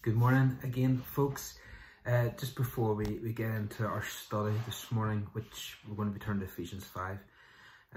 Good 0.00 0.14
morning 0.14 0.56
again, 0.62 1.02
folks. 1.04 1.58
Uh, 2.06 2.28
just 2.38 2.54
before 2.54 2.94
we, 2.94 3.18
we 3.20 3.32
get 3.32 3.50
into 3.50 3.84
our 3.84 4.04
study 4.04 4.54
this 4.64 4.92
morning, 4.92 5.26
which 5.32 5.76
we're 5.88 5.96
going 5.96 6.06
to 6.06 6.14
be 6.16 6.24
turning 6.24 6.38
to 6.38 6.46
Ephesians 6.46 6.84
5, 6.84 7.18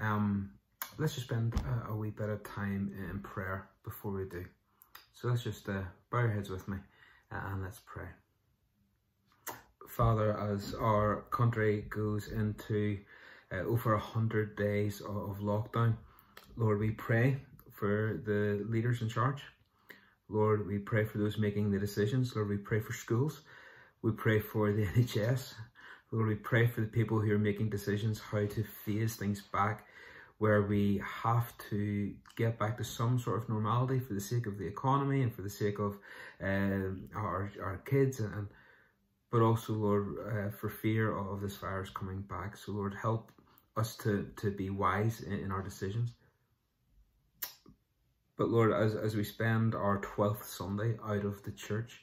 um, 0.00 0.50
let's 0.98 1.14
just 1.14 1.28
spend 1.28 1.54
a, 1.54 1.92
a, 1.92 1.96
wee 1.96 2.10
bit 2.10 2.28
of 2.28 2.42
time 2.42 2.92
in 3.08 3.20
prayer 3.20 3.68
before 3.84 4.10
we 4.10 4.24
do. 4.24 4.44
So 5.14 5.28
let's 5.28 5.44
just 5.44 5.68
uh, 5.68 5.82
bow 6.10 6.22
your 6.22 6.32
heads 6.32 6.50
with 6.50 6.66
me 6.66 6.78
uh, 7.30 7.40
and 7.52 7.62
let's 7.62 7.80
pray. 7.86 8.08
Father, 9.88 10.36
as 10.36 10.74
our 10.74 11.24
country 11.30 11.84
goes 11.88 12.32
into 12.32 12.98
uh, 13.52 13.58
over 13.58 13.94
a 13.94 14.00
hundred 14.00 14.56
days 14.56 15.00
of, 15.02 15.16
of 15.16 15.38
lockdown, 15.38 15.96
Lord, 16.56 16.80
we 16.80 16.90
pray 16.90 17.36
for 17.70 18.20
the 18.26 18.66
leaders 18.68 19.02
in 19.02 19.08
charge. 19.08 19.44
Lord, 20.32 20.66
we 20.66 20.78
pray 20.78 21.04
for 21.04 21.18
those 21.18 21.38
making 21.38 21.70
the 21.70 21.78
decisions. 21.78 22.34
Lord, 22.34 22.48
we 22.48 22.56
pray 22.56 22.80
for 22.80 22.92
schools. 22.92 23.42
We 24.00 24.12
pray 24.12 24.40
for 24.40 24.72
the 24.72 24.86
NHS. 24.96 25.54
Lord, 26.10 26.28
we 26.28 26.34
pray 26.34 26.66
for 26.66 26.80
the 26.80 26.86
people 26.86 27.20
who 27.20 27.32
are 27.32 27.38
making 27.38 27.70
decisions 27.70 28.20
how 28.20 28.46
to 28.46 28.64
phase 28.84 29.16
things 29.16 29.42
back 29.52 29.86
where 30.42 30.62
we 30.62 31.00
have 31.22 31.56
to 31.70 32.12
get 32.34 32.58
back 32.58 32.76
to 32.76 32.82
some 32.82 33.16
sort 33.16 33.40
of 33.40 33.48
normality 33.48 34.00
for 34.00 34.14
the 34.14 34.20
sake 34.20 34.46
of 34.46 34.58
the 34.58 34.66
economy 34.66 35.22
and 35.22 35.32
for 35.32 35.42
the 35.42 35.48
sake 35.48 35.78
of 35.78 35.98
um, 36.42 37.08
our, 37.14 37.52
our 37.62 37.80
kids 37.86 38.18
and, 38.18 38.48
but 39.30 39.40
also 39.40 39.72
Lord 39.72 40.16
uh, 40.26 40.50
for 40.50 40.68
fear 40.68 41.16
of 41.16 41.40
this 41.40 41.56
virus 41.58 41.90
coming 41.90 42.22
back 42.22 42.56
so 42.56 42.72
Lord 42.72 42.92
help 42.92 43.30
us 43.76 43.94
to 43.98 44.28
to 44.36 44.50
be 44.50 44.68
wise 44.68 45.20
in, 45.20 45.34
in 45.34 45.52
our 45.52 45.62
decisions 45.62 46.14
but 48.42 48.50
Lord, 48.50 48.72
as, 48.72 48.96
as 48.96 49.14
we 49.14 49.22
spend 49.22 49.76
our 49.76 50.00
12th 50.00 50.42
Sunday 50.42 50.96
out 51.06 51.24
of 51.24 51.44
the 51.44 51.52
church, 51.52 52.02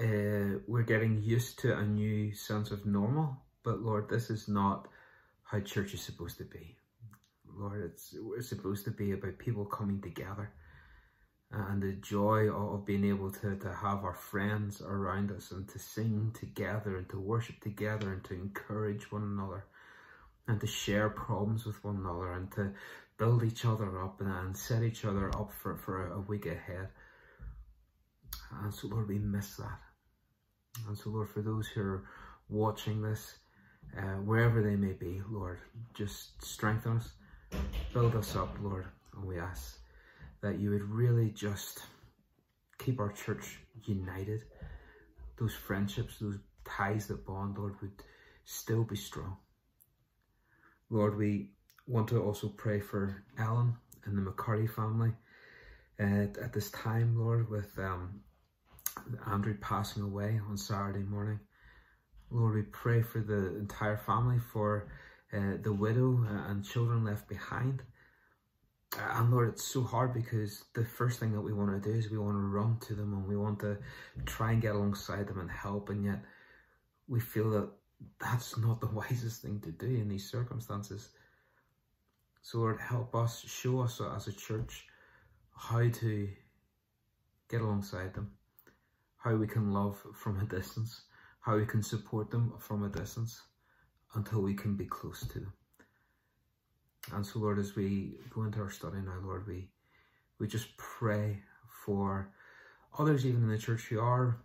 uh, 0.00 0.58
we're 0.66 0.82
getting 0.82 1.22
used 1.22 1.60
to 1.60 1.78
a 1.78 1.86
new 1.86 2.34
sense 2.34 2.72
of 2.72 2.84
normal. 2.84 3.36
But 3.62 3.78
Lord, 3.78 4.08
this 4.10 4.28
is 4.28 4.48
not 4.48 4.88
how 5.44 5.60
church 5.60 5.94
is 5.94 6.00
supposed 6.00 6.38
to 6.38 6.44
be. 6.44 6.74
Lord, 7.56 7.80
it's 7.84 8.12
we're 8.20 8.42
supposed 8.42 8.86
to 8.86 8.90
be 8.90 9.12
about 9.12 9.38
people 9.38 9.66
coming 9.66 10.00
together 10.00 10.50
and 11.52 11.80
the 11.80 11.92
joy 11.92 12.50
of 12.50 12.84
being 12.84 13.04
able 13.04 13.30
to, 13.30 13.54
to 13.54 13.72
have 13.72 14.02
our 14.02 14.14
friends 14.14 14.82
around 14.82 15.30
us 15.30 15.52
and 15.52 15.68
to 15.68 15.78
sing 15.78 16.34
together 16.34 16.96
and 16.96 17.08
to 17.10 17.20
worship 17.20 17.60
together 17.60 18.12
and 18.12 18.24
to 18.24 18.34
encourage 18.34 19.12
one 19.12 19.22
another 19.22 19.64
and 20.48 20.60
to 20.60 20.66
share 20.66 21.08
problems 21.08 21.64
with 21.64 21.84
one 21.84 21.98
another 21.98 22.32
and 22.32 22.50
to 22.50 22.72
build 23.18 23.42
each 23.42 23.64
other 23.64 24.02
up 24.02 24.20
and, 24.20 24.30
and 24.30 24.56
set 24.56 24.82
each 24.82 25.04
other 25.04 25.28
up 25.36 25.52
for, 25.52 25.76
for 25.76 26.12
a 26.12 26.20
week 26.20 26.46
ahead. 26.46 26.88
And 28.62 28.72
so, 28.72 28.88
Lord, 28.88 29.08
we 29.08 29.18
miss 29.18 29.56
that. 29.56 29.80
And 30.86 30.96
so, 30.96 31.10
Lord, 31.10 31.28
for 31.28 31.42
those 31.42 31.66
who 31.66 31.80
are 31.80 32.04
watching 32.48 33.02
this, 33.02 33.34
uh, 33.96 34.20
wherever 34.22 34.62
they 34.62 34.76
may 34.76 34.92
be, 34.92 35.20
Lord, 35.28 35.58
just 35.94 36.42
strengthen 36.44 36.98
us, 36.98 37.10
build 37.92 38.14
us 38.14 38.36
up, 38.36 38.56
Lord. 38.62 38.86
And 39.14 39.26
we 39.26 39.38
ask 39.38 39.78
that 40.40 40.60
you 40.60 40.70
would 40.70 40.82
really 40.82 41.30
just 41.30 41.80
keep 42.78 43.00
our 43.00 43.12
church 43.12 43.58
united. 43.84 44.42
Those 45.38 45.54
friendships, 45.54 46.18
those 46.20 46.38
ties 46.64 47.06
that 47.08 47.26
bond, 47.26 47.58
Lord, 47.58 47.74
would 47.80 48.02
still 48.44 48.84
be 48.84 48.96
strong. 48.96 49.36
Lord, 50.90 51.16
we 51.16 51.50
want 51.88 52.08
to 52.08 52.22
also 52.22 52.48
pray 52.48 52.80
for 52.80 53.24
Alan 53.38 53.74
and 54.04 54.16
the 54.16 54.30
McCarty 54.30 54.70
family 54.70 55.12
uh, 55.98 56.26
at 56.42 56.52
this 56.52 56.70
time, 56.70 57.18
Lord, 57.18 57.50
with 57.50 57.76
um, 57.78 58.20
Andrew 59.26 59.56
passing 59.60 60.02
away 60.02 60.40
on 60.48 60.56
Saturday 60.56 61.02
morning. 61.02 61.40
Lord, 62.30 62.54
we 62.54 62.62
pray 62.62 63.02
for 63.02 63.20
the 63.20 63.56
entire 63.56 63.96
family, 63.96 64.38
for 64.52 64.88
uh, 65.32 65.54
the 65.62 65.72
widow 65.72 66.24
and 66.48 66.64
children 66.64 67.04
left 67.04 67.26
behind. 67.28 67.82
And 68.98 69.30
Lord, 69.30 69.48
it's 69.48 69.64
so 69.64 69.82
hard 69.82 70.14
because 70.14 70.64
the 70.74 70.84
first 70.84 71.20
thing 71.20 71.32
that 71.32 71.40
we 71.40 71.52
want 71.52 71.82
to 71.82 71.90
do 71.90 71.96
is 71.96 72.10
we 72.10 72.18
want 72.18 72.36
to 72.36 72.40
run 72.40 72.78
to 72.80 72.94
them 72.94 73.12
and 73.12 73.26
we 73.26 73.36
want 73.36 73.60
to 73.60 73.78
try 74.26 74.52
and 74.52 74.62
get 74.62 74.74
alongside 74.74 75.26
them 75.26 75.40
and 75.40 75.50
help. 75.50 75.88
And 75.90 76.04
yet 76.04 76.20
we 77.06 77.20
feel 77.20 77.50
that 77.50 77.68
that's 78.20 78.56
not 78.58 78.80
the 78.80 78.86
wisest 78.92 79.42
thing 79.42 79.60
to 79.60 79.70
do 79.70 79.86
in 79.86 80.08
these 80.08 80.30
circumstances. 80.30 81.10
So 82.48 82.60
Lord, 82.60 82.80
help 82.80 83.14
us, 83.14 83.44
show 83.46 83.82
us 83.82 84.00
as 84.00 84.26
a 84.26 84.32
church 84.32 84.86
how 85.54 85.86
to 85.86 86.28
get 87.50 87.60
alongside 87.60 88.14
them, 88.14 88.32
how 89.18 89.34
we 89.34 89.46
can 89.46 89.74
love 89.74 90.02
from 90.14 90.40
a 90.40 90.44
distance, 90.44 91.02
how 91.40 91.58
we 91.58 91.66
can 91.66 91.82
support 91.82 92.30
them 92.30 92.54
from 92.58 92.84
a 92.84 92.88
distance 92.88 93.42
until 94.14 94.40
we 94.40 94.54
can 94.54 94.76
be 94.76 94.86
close 94.86 95.26
to 95.26 95.40
them. 95.40 95.52
And 97.12 97.26
so 97.26 97.40
Lord, 97.40 97.58
as 97.58 97.76
we 97.76 98.14
go 98.30 98.44
into 98.44 98.60
our 98.60 98.70
study 98.70 99.00
now, 99.04 99.18
Lord, 99.22 99.46
we, 99.46 99.68
we 100.38 100.46
just 100.46 100.74
pray 100.78 101.42
for 101.84 102.32
others 102.98 103.26
even 103.26 103.42
in 103.42 103.50
the 103.50 103.58
church 103.58 103.82
who 103.82 104.00
are 104.00 104.38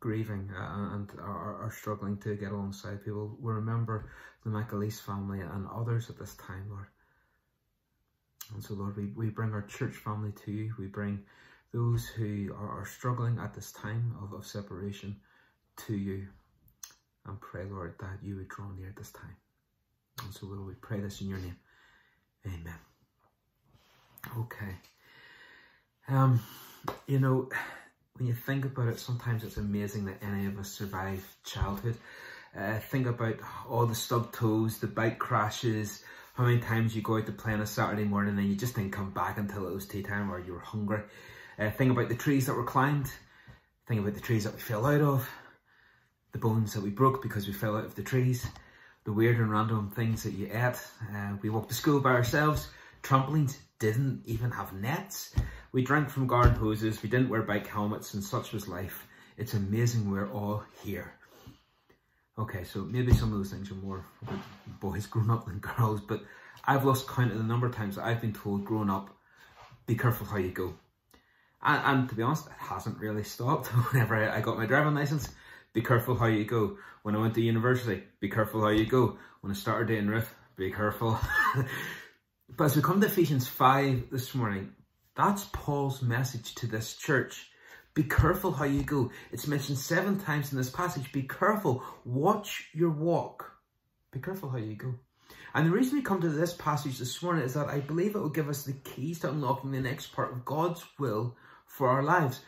grieving 0.00 0.50
uh, 0.52 0.94
and 0.94 1.08
are, 1.20 1.62
are 1.62 1.72
struggling 1.72 2.16
to 2.16 2.34
get 2.34 2.50
alongside 2.50 3.04
people. 3.04 3.38
We 3.40 3.52
remember 3.52 4.10
the 4.42 4.50
McAleese 4.50 5.00
family 5.00 5.38
and 5.38 5.68
others 5.72 6.10
at 6.10 6.18
this 6.18 6.34
time, 6.34 6.66
Lord. 6.68 6.88
And 8.54 8.62
so, 8.62 8.74
Lord, 8.74 8.96
we, 8.96 9.06
we 9.16 9.30
bring 9.30 9.52
our 9.52 9.62
church 9.62 9.94
family 9.96 10.32
to 10.44 10.52
you. 10.52 10.74
We 10.78 10.86
bring 10.86 11.20
those 11.72 12.06
who 12.06 12.54
are, 12.54 12.80
are 12.80 12.86
struggling 12.86 13.38
at 13.38 13.52
this 13.52 13.72
time 13.72 14.14
of, 14.22 14.32
of 14.32 14.46
separation 14.46 15.16
to 15.86 15.94
you. 15.94 16.28
And 17.26 17.40
pray, 17.40 17.64
Lord, 17.68 17.94
that 18.00 18.18
you 18.22 18.36
would 18.36 18.48
draw 18.48 18.70
near 18.70 18.94
this 18.96 19.10
time. 19.10 19.36
And 20.22 20.32
so, 20.32 20.46
Lord, 20.46 20.66
we 20.66 20.74
pray 20.74 21.00
this 21.00 21.20
in 21.20 21.28
your 21.28 21.38
name. 21.38 21.56
Amen. 22.46 22.74
Okay. 24.38 24.76
Um, 26.08 26.40
you 27.06 27.18
know, 27.18 27.48
when 28.16 28.28
you 28.28 28.34
think 28.34 28.64
about 28.64 28.88
it, 28.88 29.00
sometimes 29.00 29.42
it's 29.42 29.56
amazing 29.56 30.04
that 30.04 30.22
any 30.22 30.46
of 30.46 30.58
us 30.58 30.70
survive 30.70 31.26
childhood. 31.44 31.96
Uh, 32.56 32.78
think 32.78 33.06
about 33.06 33.36
all 33.68 33.86
the 33.86 33.94
stubbed 33.94 34.34
toes, 34.34 34.78
the 34.78 34.86
bike 34.86 35.18
crashes, 35.18 36.04
how 36.34 36.44
many 36.44 36.58
times 36.58 36.94
you 36.94 37.00
go 37.00 37.16
out 37.16 37.26
to 37.26 37.32
play 37.32 37.52
on 37.52 37.60
a 37.60 37.66
Saturday 37.66 38.04
morning 38.04 38.36
and 38.36 38.48
you 38.48 38.56
just 38.56 38.74
didn't 38.74 38.90
come 38.90 39.10
back 39.10 39.38
until 39.38 39.68
it 39.68 39.74
was 39.74 39.86
tea 39.86 40.02
time 40.02 40.30
or 40.30 40.40
you 40.40 40.52
were 40.52 40.58
hungry. 40.58 41.02
Uh, 41.58 41.70
think 41.70 41.92
about 41.92 42.08
the 42.08 42.16
trees 42.16 42.46
that 42.46 42.54
were 42.54 42.64
climbed. 42.64 43.08
Think 43.86 44.00
about 44.00 44.14
the 44.14 44.20
trees 44.20 44.42
that 44.42 44.54
we 44.54 44.60
fell 44.60 44.84
out 44.84 45.00
of. 45.00 45.28
The 46.32 46.38
bones 46.38 46.74
that 46.74 46.82
we 46.82 46.90
broke 46.90 47.22
because 47.22 47.46
we 47.46 47.52
fell 47.52 47.76
out 47.76 47.84
of 47.84 47.94
the 47.94 48.02
trees. 48.02 48.44
The 49.04 49.12
weird 49.12 49.38
and 49.38 49.48
random 49.48 49.92
things 49.92 50.24
that 50.24 50.32
you 50.32 50.46
ate. 50.52 50.80
Uh, 51.14 51.36
we 51.40 51.50
walked 51.50 51.68
to 51.68 51.74
school 51.74 52.00
by 52.00 52.10
ourselves. 52.10 52.68
Trampolines 53.04 53.56
didn't 53.78 54.22
even 54.24 54.50
have 54.50 54.72
nets. 54.72 55.36
We 55.70 55.84
drank 55.84 56.10
from 56.10 56.26
garden 56.26 56.56
hoses. 56.56 57.00
We 57.00 57.08
didn't 57.08 57.28
wear 57.28 57.42
bike 57.42 57.68
helmets 57.68 58.14
and 58.14 58.24
such 58.24 58.52
was 58.52 58.66
life. 58.66 59.06
It's 59.36 59.54
amazing 59.54 60.10
we're 60.10 60.32
all 60.32 60.64
here. 60.82 61.14
Okay, 62.36 62.64
so 62.64 62.80
maybe 62.80 63.14
some 63.14 63.32
of 63.32 63.38
those 63.38 63.50
things 63.50 63.70
are 63.70 63.74
more 63.74 64.04
boys 64.80 65.06
growing 65.06 65.30
up 65.30 65.46
than 65.46 65.58
girls, 65.58 66.00
but 66.00 66.20
I've 66.64 66.84
lost 66.84 67.06
count 67.06 67.30
of 67.30 67.38
the 67.38 67.44
number 67.44 67.66
of 67.66 67.76
times 67.76 67.96
I've 67.96 68.20
been 68.20 68.32
told 68.32 68.64
growing 68.64 68.90
up, 68.90 69.16
be 69.86 69.94
careful 69.94 70.26
how 70.26 70.38
you 70.38 70.50
go. 70.50 70.74
And, 71.62 71.82
and 71.84 72.08
to 72.08 72.14
be 72.16 72.22
honest, 72.22 72.46
it 72.46 72.52
hasn't 72.58 72.98
really 72.98 73.22
stopped. 73.22 73.68
Whenever 73.92 74.16
I, 74.16 74.38
I 74.38 74.40
got 74.40 74.58
my 74.58 74.66
driving 74.66 74.94
license, 74.94 75.28
be 75.72 75.82
careful 75.82 76.16
how 76.16 76.26
you 76.26 76.44
go. 76.44 76.76
When 77.02 77.14
I 77.14 77.20
went 77.20 77.34
to 77.34 77.40
university, 77.40 78.02
be 78.18 78.28
careful 78.28 78.62
how 78.62 78.70
you 78.70 78.86
go. 78.86 79.16
When 79.40 79.52
I 79.52 79.54
started 79.54 79.88
dating 79.88 80.08
Ruth, 80.08 80.34
be 80.56 80.72
careful. 80.72 81.18
but 82.56 82.64
as 82.64 82.74
we 82.74 82.82
come 82.82 83.00
to 83.00 83.06
Ephesians 83.06 83.46
5 83.46 84.10
this 84.10 84.34
morning, 84.34 84.72
that's 85.14 85.44
Paul's 85.52 86.02
message 86.02 86.54
to 86.56 86.66
this 86.66 86.96
church. 86.96 87.48
Be 87.94 88.02
careful 88.02 88.50
how 88.50 88.64
you 88.64 88.82
go. 88.82 89.10
It's 89.30 89.46
mentioned 89.46 89.78
seven 89.78 90.18
times 90.18 90.50
in 90.50 90.58
this 90.58 90.70
passage. 90.70 91.12
Be 91.12 91.22
careful. 91.22 91.82
Watch 92.04 92.68
your 92.72 92.90
walk. 92.90 93.52
Be 94.10 94.18
careful 94.18 94.50
how 94.50 94.58
you 94.58 94.74
go. 94.74 94.94
And 95.54 95.66
the 95.66 95.70
reason 95.70 95.96
we 95.96 96.02
come 96.02 96.20
to 96.20 96.28
this 96.28 96.52
passage 96.52 96.98
this 96.98 97.22
morning 97.22 97.44
is 97.44 97.54
that 97.54 97.68
I 97.68 97.78
believe 97.78 98.16
it 98.16 98.18
will 98.18 98.28
give 98.28 98.48
us 98.48 98.64
the 98.64 98.72
keys 98.72 99.20
to 99.20 99.28
unlocking 99.28 99.70
the 99.70 99.80
next 99.80 100.08
part 100.08 100.32
of 100.32 100.44
God's 100.44 100.84
will 100.98 101.36
for 101.66 101.88
our 101.88 102.02
lives. 102.02 102.40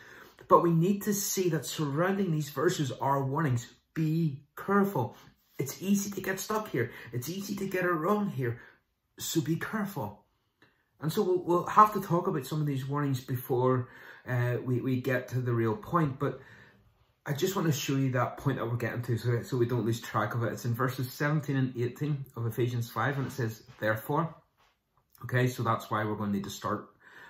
But 0.49 0.63
we 0.63 0.73
need 0.73 1.03
to 1.03 1.15
see 1.15 1.49
that 1.51 1.65
surrounding 1.65 2.33
these 2.33 2.51
verses 2.51 2.91
are 2.91 3.25
warnings. 3.25 3.73
Be 3.95 4.43
careful. 4.57 5.17
It's 5.59 5.81
easy 5.81 6.11
to 6.11 6.21
get 6.21 6.41
stuck 6.41 6.71
here. 6.71 6.91
It's 7.13 7.29
easy 7.29 7.55
to 7.57 7.69
get 7.69 7.85
it 7.85 7.93
wrong 7.93 8.29
here. 8.29 8.61
So 9.19 9.41
be 9.41 9.57
careful. 9.57 10.26
And 11.01 11.13
so 11.13 11.23
we'll, 11.23 11.43
we'll 11.43 11.67
have 11.67 11.93
to 11.95 12.01
talk 12.01 12.27
about 12.27 12.47
some 12.47 12.61
of 12.61 12.67
these 12.67 12.87
warnings 12.87 13.21
before 13.21 13.89
uh, 14.27 14.57
we, 14.65 14.81
we 14.81 15.01
get 15.01 15.29
to 15.29 15.41
the 15.41 15.53
real 15.53 15.77
point. 15.77 16.19
But 16.19 16.41
I 17.27 17.33
just 17.33 17.57
want 17.57 17.67
to 17.67 17.73
show 17.73 17.97
you 17.97 18.13
that 18.13 18.39
point 18.39 18.59
that 18.59 18.67
we're 18.67 18.77
getting 18.77 19.03
to 19.03 19.19
so, 19.19 19.43
so 19.43 19.57
we 19.57 19.67
don't 19.67 19.85
lose 19.85 20.01
track 20.01 20.35
of 20.35 20.43
it. 20.43 20.53
It's 20.53 20.65
in 20.65 20.75
verses 20.75 21.13
17 21.13 21.57
and 21.57 21.77
18 21.77 22.25
of 22.37 22.47
Ephesians 22.47 22.91
5 22.91 23.19
and 23.19 23.27
it 23.27 23.33
says, 23.33 23.63
therefore. 23.81 24.35
Okay, 25.25 25.47
so 25.49 25.63
that's 25.63 25.91
why 25.91 26.05
we're 26.05 26.15
going 26.15 26.31
to 26.31 26.37
need 26.37 26.45
to 26.45 26.51
start 26.51 26.89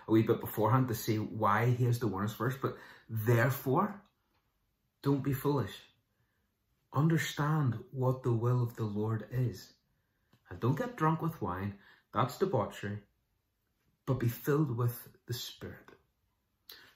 a 0.08 0.12
wee 0.12 0.22
bit 0.22 0.40
beforehand 0.40 0.88
to 0.88 0.94
see 0.94 1.16
why 1.16 1.70
he 1.70 1.84
has 1.84 1.98
the 1.98 2.06
warnings 2.06 2.34
first. 2.34 2.58
But 2.60 2.76
therefore, 3.08 4.00
don't 5.02 5.22
be 5.22 5.32
foolish. 5.32 5.72
Understand 6.92 7.78
what 7.90 8.22
the 8.22 8.32
will 8.32 8.62
of 8.62 8.76
the 8.76 8.84
Lord 8.84 9.26
is. 9.30 9.72
And 10.50 10.60
don't 10.60 10.78
get 10.78 10.96
drunk 10.96 11.22
with 11.22 11.40
wine, 11.42 11.74
that's 12.14 12.38
debauchery, 12.38 12.98
but 14.06 14.20
be 14.20 14.28
filled 14.28 14.76
with 14.76 15.08
the 15.26 15.34
Spirit. 15.34 15.76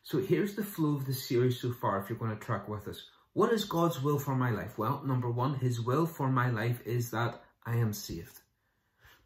So 0.02 0.18
here's 0.18 0.54
the 0.54 0.64
flow 0.64 0.94
of 0.94 1.06
the 1.06 1.12
series 1.12 1.60
so 1.60 1.72
far 1.72 2.00
if 2.00 2.08
you're 2.08 2.18
going 2.18 2.36
to 2.36 2.44
track 2.44 2.68
with 2.68 2.88
us. 2.88 3.04
What 3.32 3.52
is 3.52 3.64
God's 3.64 4.02
will 4.02 4.18
for 4.18 4.34
my 4.34 4.50
life? 4.50 4.78
Well, 4.78 5.02
number 5.04 5.30
one, 5.30 5.54
his 5.54 5.80
will 5.80 6.06
for 6.06 6.28
my 6.28 6.50
life 6.50 6.80
is 6.84 7.10
that 7.10 7.42
I 7.64 7.76
am 7.76 7.92
saved. 7.92 8.40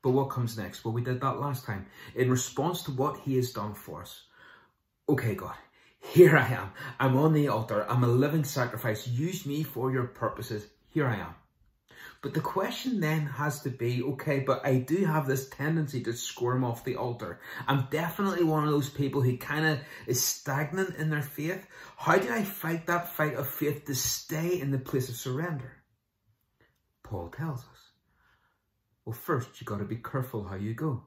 But 0.03 0.11
what 0.11 0.29
comes 0.29 0.59
next? 0.59 0.85
Well, 0.85 0.93
we 0.93 1.03
did 1.03 1.21
that 1.23 1.41
last 1.41 1.65
time. 1.65 1.87
In 2.15 2.31
response 2.31 2.83
to 2.83 2.91
what 2.91 3.21
he 3.21 3.37
has 3.37 3.53
done 3.53 3.75
for 3.75 4.03
us. 4.03 4.23
Okay, 5.09 5.35
God, 5.35 5.55
here 6.01 6.37
I 6.37 6.49
am. 6.49 6.71
I'm 7.01 7.17
on 7.17 7.33
the 7.33 7.49
altar. 7.49 7.87
I'm 7.89 8.05
a 8.05 8.09
living 8.09 8.45
sacrifice. 8.45 9.09
Use 9.09 9.47
me 9.47 9.63
for 9.63 9.91
your 9.91 10.05
purposes. 10.05 10.67
Here 10.91 11.07
I 11.07 11.17
am. 11.17 11.35
But 12.25 12.33
the 12.33 12.41
question 12.41 13.01
then 13.01 13.27
has 13.27 13.61
to 13.65 13.69
be, 13.69 14.03
okay, 14.03 14.39
but 14.39 14.65
I 14.65 14.77
do 14.77 15.05
have 15.05 15.27
this 15.27 15.47
tendency 15.51 16.03
to 16.05 16.15
squirm 16.15 16.65
off 16.65 16.83
the 16.83 16.97
altar. 16.97 17.39
I'm 17.69 17.87
definitely 17.91 18.45
one 18.45 18.65
of 18.65 18.71
those 18.71 18.89
people 18.89 19.21
who 19.21 19.37
kind 19.37 19.67
of 19.67 19.81
is 20.07 20.25
stagnant 20.25 20.97
in 20.97 21.11
their 21.11 21.21
faith. 21.21 21.67
How 21.99 22.17
do 22.17 22.33
I 22.33 22.43
fight 22.43 22.87
that 22.87 23.13
fight 23.13 23.35
of 23.35 23.47
faith 23.47 23.85
to 23.85 23.95
stay 23.95 24.59
in 24.59 24.71
the 24.71 24.79
place 24.79 25.11
of 25.11 25.17
surrender? 25.17 25.83
Paul 27.03 27.29
tells 27.29 27.61
us. 27.61 27.93
Well, 29.05 29.13
first, 29.13 29.61
you 29.61 29.67
got 29.67 29.81
to 29.81 29.85
be 29.85 29.97
careful 29.97 30.45
how 30.45 30.57
you 30.57 30.73
go. 30.73 31.03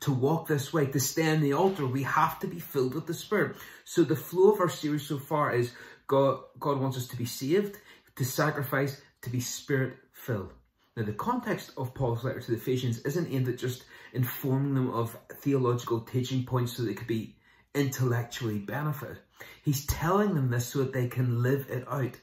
To 0.00 0.10
walk 0.10 0.48
this 0.48 0.72
way, 0.72 0.86
to 0.86 1.00
stay 1.00 1.30
on 1.30 1.42
the 1.42 1.52
altar, 1.52 1.86
we 1.86 2.04
have 2.04 2.40
to 2.40 2.46
be 2.46 2.60
filled 2.60 2.94
with 2.94 3.06
the 3.06 3.12
Spirit. 3.12 3.56
So 3.84 4.04
the 4.04 4.16
flow 4.16 4.52
of 4.52 4.60
our 4.60 4.70
series 4.70 5.06
so 5.06 5.18
far 5.18 5.54
is 5.54 5.72
God, 6.06 6.40
God 6.58 6.80
wants 6.80 6.96
us 6.96 7.08
to 7.08 7.16
be 7.18 7.26
saved, 7.26 7.76
to 8.16 8.24
sacrifice, 8.24 9.02
to 9.20 9.28
be 9.28 9.40
Spirit 9.40 9.98
filled. 10.14 10.54
Now, 10.96 11.04
the 11.04 11.12
context 11.12 11.72
of 11.76 11.94
Paul's 11.94 12.22
letter 12.22 12.40
to 12.40 12.50
the 12.50 12.58
Ephesians 12.58 13.00
isn't 13.00 13.32
aimed 13.32 13.48
at 13.48 13.58
just 13.58 13.84
informing 14.12 14.74
them 14.74 14.90
of 14.90 15.16
theological 15.36 16.00
teaching 16.00 16.44
points 16.44 16.76
so 16.76 16.82
they 16.82 16.94
could 16.94 17.06
be 17.06 17.36
intellectually 17.74 18.58
benefited. 18.58 19.18
He's 19.62 19.86
telling 19.86 20.34
them 20.34 20.50
this 20.50 20.66
so 20.66 20.80
that 20.80 20.92
they 20.92 21.08
can 21.08 21.42
live 21.42 21.66
it 21.70 21.88
out. 21.88 22.16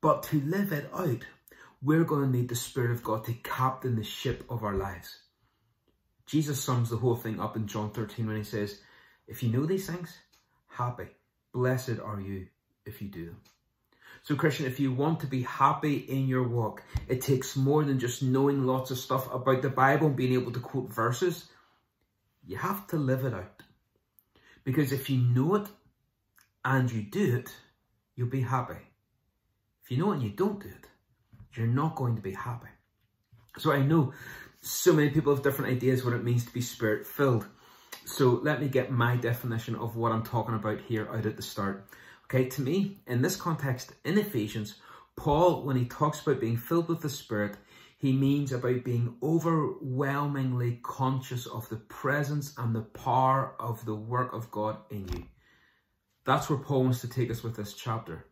But 0.00 0.22
to 0.24 0.40
live 0.42 0.72
it 0.72 0.88
out, 0.94 1.24
we're 1.82 2.04
going 2.04 2.30
to 2.30 2.38
need 2.38 2.48
the 2.48 2.54
Spirit 2.54 2.92
of 2.92 3.02
God 3.02 3.24
to 3.24 3.34
captain 3.34 3.96
the 3.96 4.04
ship 4.04 4.44
of 4.48 4.62
our 4.62 4.74
lives. 4.74 5.18
Jesus 6.26 6.62
sums 6.62 6.90
the 6.90 6.96
whole 6.96 7.16
thing 7.16 7.40
up 7.40 7.56
in 7.56 7.66
John 7.66 7.90
13 7.90 8.26
when 8.26 8.36
he 8.36 8.44
says, 8.44 8.80
If 9.26 9.42
you 9.42 9.50
know 9.50 9.66
these 9.66 9.86
things, 9.86 10.16
happy, 10.68 11.08
blessed 11.52 11.98
are 12.02 12.20
you 12.20 12.46
if 12.86 13.02
you 13.02 13.08
do 13.08 13.26
them. 13.26 13.40
So 14.24 14.34
Christian, 14.36 14.64
if 14.64 14.80
you 14.80 14.90
want 14.90 15.20
to 15.20 15.26
be 15.26 15.42
happy 15.42 15.96
in 15.96 16.26
your 16.26 16.48
walk, 16.48 16.82
it 17.08 17.20
takes 17.20 17.56
more 17.56 17.84
than 17.84 17.98
just 17.98 18.22
knowing 18.22 18.64
lots 18.64 18.90
of 18.90 18.98
stuff 18.98 19.32
about 19.32 19.60
the 19.60 19.68
Bible 19.68 20.06
and 20.06 20.16
being 20.16 20.32
able 20.32 20.50
to 20.52 20.60
quote 20.60 20.90
verses. 20.90 21.44
You 22.46 22.56
have 22.56 22.86
to 22.88 22.96
live 22.96 23.26
it 23.26 23.34
out. 23.34 23.62
Because 24.64 24.92
if 24.92 25.10
you 25.10 25.18
know 25.18 25.56
it 25.56 25.68
and 26.64 26.90
you 26.90 27.02
do 27.02 27.36
it, 27.36 27.54
you'll 28.16 28.30
be 28.30 28.40
happy. 28.40 28.80
If 29.84 29.90
you 29.90 29.98
know 29.98 30.12
it 30.12 30.14
and 30.14 30.22
you 30.22 30.30
don't 30.30 30.58
do 30.58 30.68
it, 30.68 30.86
you're 31.52 31.66
not 31.66 31.94
going 31.94 32.16
to 32.16 32.22
be 32.22 32.32
happy. 32.32 32.68
So 33.58 33.72
I 33.72 33.82
know 33.82 34.14
so 34.62 34.94
many 34.94 35.10
people 35.10 35.34
have 35.34 35.44
different 35.44 35.70
ideas 35.70 36.02
what 36.02 36.14
it 36.14 36.24
means 36.24 36.46
to 36.46 36.52
be 36.52 36.62
spirit 36.62 37.06
filled. 37.06 37.46
So 38.06 38.40
let 38.42 38.62
me 38.62 38.68
get 38.68 38.90
my 38.90 39.16
definition 39.16 39.76
of 39.76 39.96
what 39.96 40.12
I'm 40.12 40.24
talking 40.24 40.54
about 40.54 40.80
here 40.80 41.06
out 41.10 41.26
at 41.26 41.36
the 41.36 41.42
start. 41.42 41.86
Okay, 42.24 42.48
to 42.48 42.62
me, 42.62 42.98
in 43.06 43.22
this 43.22 43.36
context, 43.36 43.92
in 44.04 44.18
Ephesians, 44.18 44.76
Paul, 45.16 45.62
when 45.62 45.76
he 45.76 45.84
talks 45.84 46.20
about 46.20 46.40
being 46.40 46.56
filled 46.56 46.88
with 46.88 47.02
the 47.02 47.08
Spirit, 47.10 47.56
he 47.96 48.12
means 48.12 48.52
about 48.52 48.84
being 48.84 49.16
overwhelmingly 49.22 50.80
conscious 50.82 51.46
of 51.46 51.68
the 51.68 51.76
presence 51.76 52.54
and 52.58 52.74
the 52.74 52.82
power 52.82 53.54
of 53.60 53.84
the 53.84 53.94
work 53.94 54.32
of 54.32 54.50
God 54.50 54.78
in 54.90 55.08
you. 55.08 55.24
That's 56.24 56.48
where 56.48 56.58
Paul 56.58 56.84
wants 56.84 57.00
to 57.02 57.08
take 57.08 57.30
us 57.30 57.42
with 57.42 57.56
this 57.56 57.74
chapter. 57.74 58.26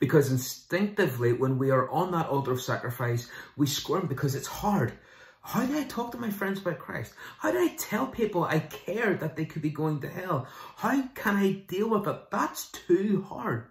Because 0.00 0.30
instinctively, 0.30 1.32
when 1.32 1.58
we 1.58 1.70
are 1.70 1.90
on 1.90 2.12
that 2.12 2.28
altar 2.28 2.52
of 2.52 2.60
sacrifice, 2.60 3.28
we 3.56 3.66
squirm 3.66 4.06
because 4.06 4.34
it's 4.34 4.46
hard. 4.46 4.92
How 5.46 5.64
do 5.64 5.78
I 5.78 5.84
talk 5.84 6.10
to 6.10 6.18
my 6.18 6.30
friends 6.30 6.58
about 6.58 6.80
Christ? 6.80 7.14
How 7.38 7.52
do 7.52 7.58
I 7.58 7.68
tell 7.78 8.08
people 8.08 8.42
I 8.42 8.58
care 8.58 9.14
that 9.14 9.36
they 9.36 9.44
could 9.44 9.62
be 9.62 9.70
going 9.70 10.00
to 10.00 10.08
hell? 10.08 10.48
How 10.74 11.00
can 11.14 11.36
I 11.36 11.52
deal 11.68 11.88
with 11.88 12.08
it? 12.08 12.32
That's 12.32 12.68
too 12.72 13.24
hard. 13.28 13.66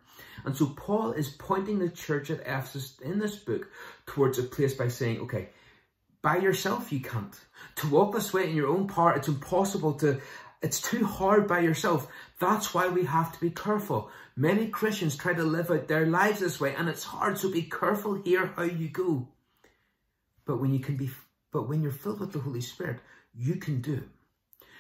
And 0.45 0.55
so 0.55 0.67
Paul 0.67 1.11
is 1.11 1.27
pointing 1.27 1.79
the 1.79 1.89
church 1.89 2.31
at 2.31 2.39
Ephesus 2.39 2.97
in 3.01 3.19
this 3.19 3.35
book 3.35 3.67
towards 4.05 4.39
a 4.39 4.43
place 4.43 4.73
by 4.73 4.87
saying, 4.87 5.19
okay, 5.19 5.49
by 6.21 6.37
yourself 6.37 6.93
you 6.93 7.01
can't. 7.01 7.37
To 7.75 7.89
walk 7.89 8.13
this 8.13 8.31
way 8.31 8.49
in 8.49 8.55
your 8.55 8.69
own 8.69 8.87
power, 8.87 9.13
it's 9.13 9.27
impossible 9.27 9.95
to, 9.95 10.21
it's 10.61 10.79
too 10.79 11.03
hard 11.03 11.45
by 11.45 11.59
yourself. 11.59 12.07
That's 12.39 12.73
why 12.73 12.87
we 12.87 13.03
have 13.03 13.33
to 13.33 13.41
be 13.41 13.49
careful. 13.49 14.09
Many 14.37 14.69
Christians 14.69 15.17
try 15.17 15.33
to 15.33 15.43
live 15.43 15.69
out 15.69 15.89
their 15.89 16.05
lives 16.05 16.39
this 16.39 16.57
way 16.57 16.73
and 16.73 16.87
it's 16.87 17.03
hard, 17.03 17.37
so 17.37 17.51
be 17.51 17.63
careful 17.63 18.13
here 18.13 18.53
how 18.55 18.63
you 18.63 18.87
go. 18.87 19.27
But 20.45 20.61
when 20.61 20.71
you 20.73 20.79
can 20.79 20.95
be 20.95 21.09
but 21.51 21.67
when 21.69 21.81
you're 21.81 21.91
filled 21.91 22.19
with 22.19 22.33
the 22.33 22.39
Holy 22.39 22.61
Spirit, 22.61 22.99
you 23.33 23.55
can 23.55 23.81
do. 23.81 24.03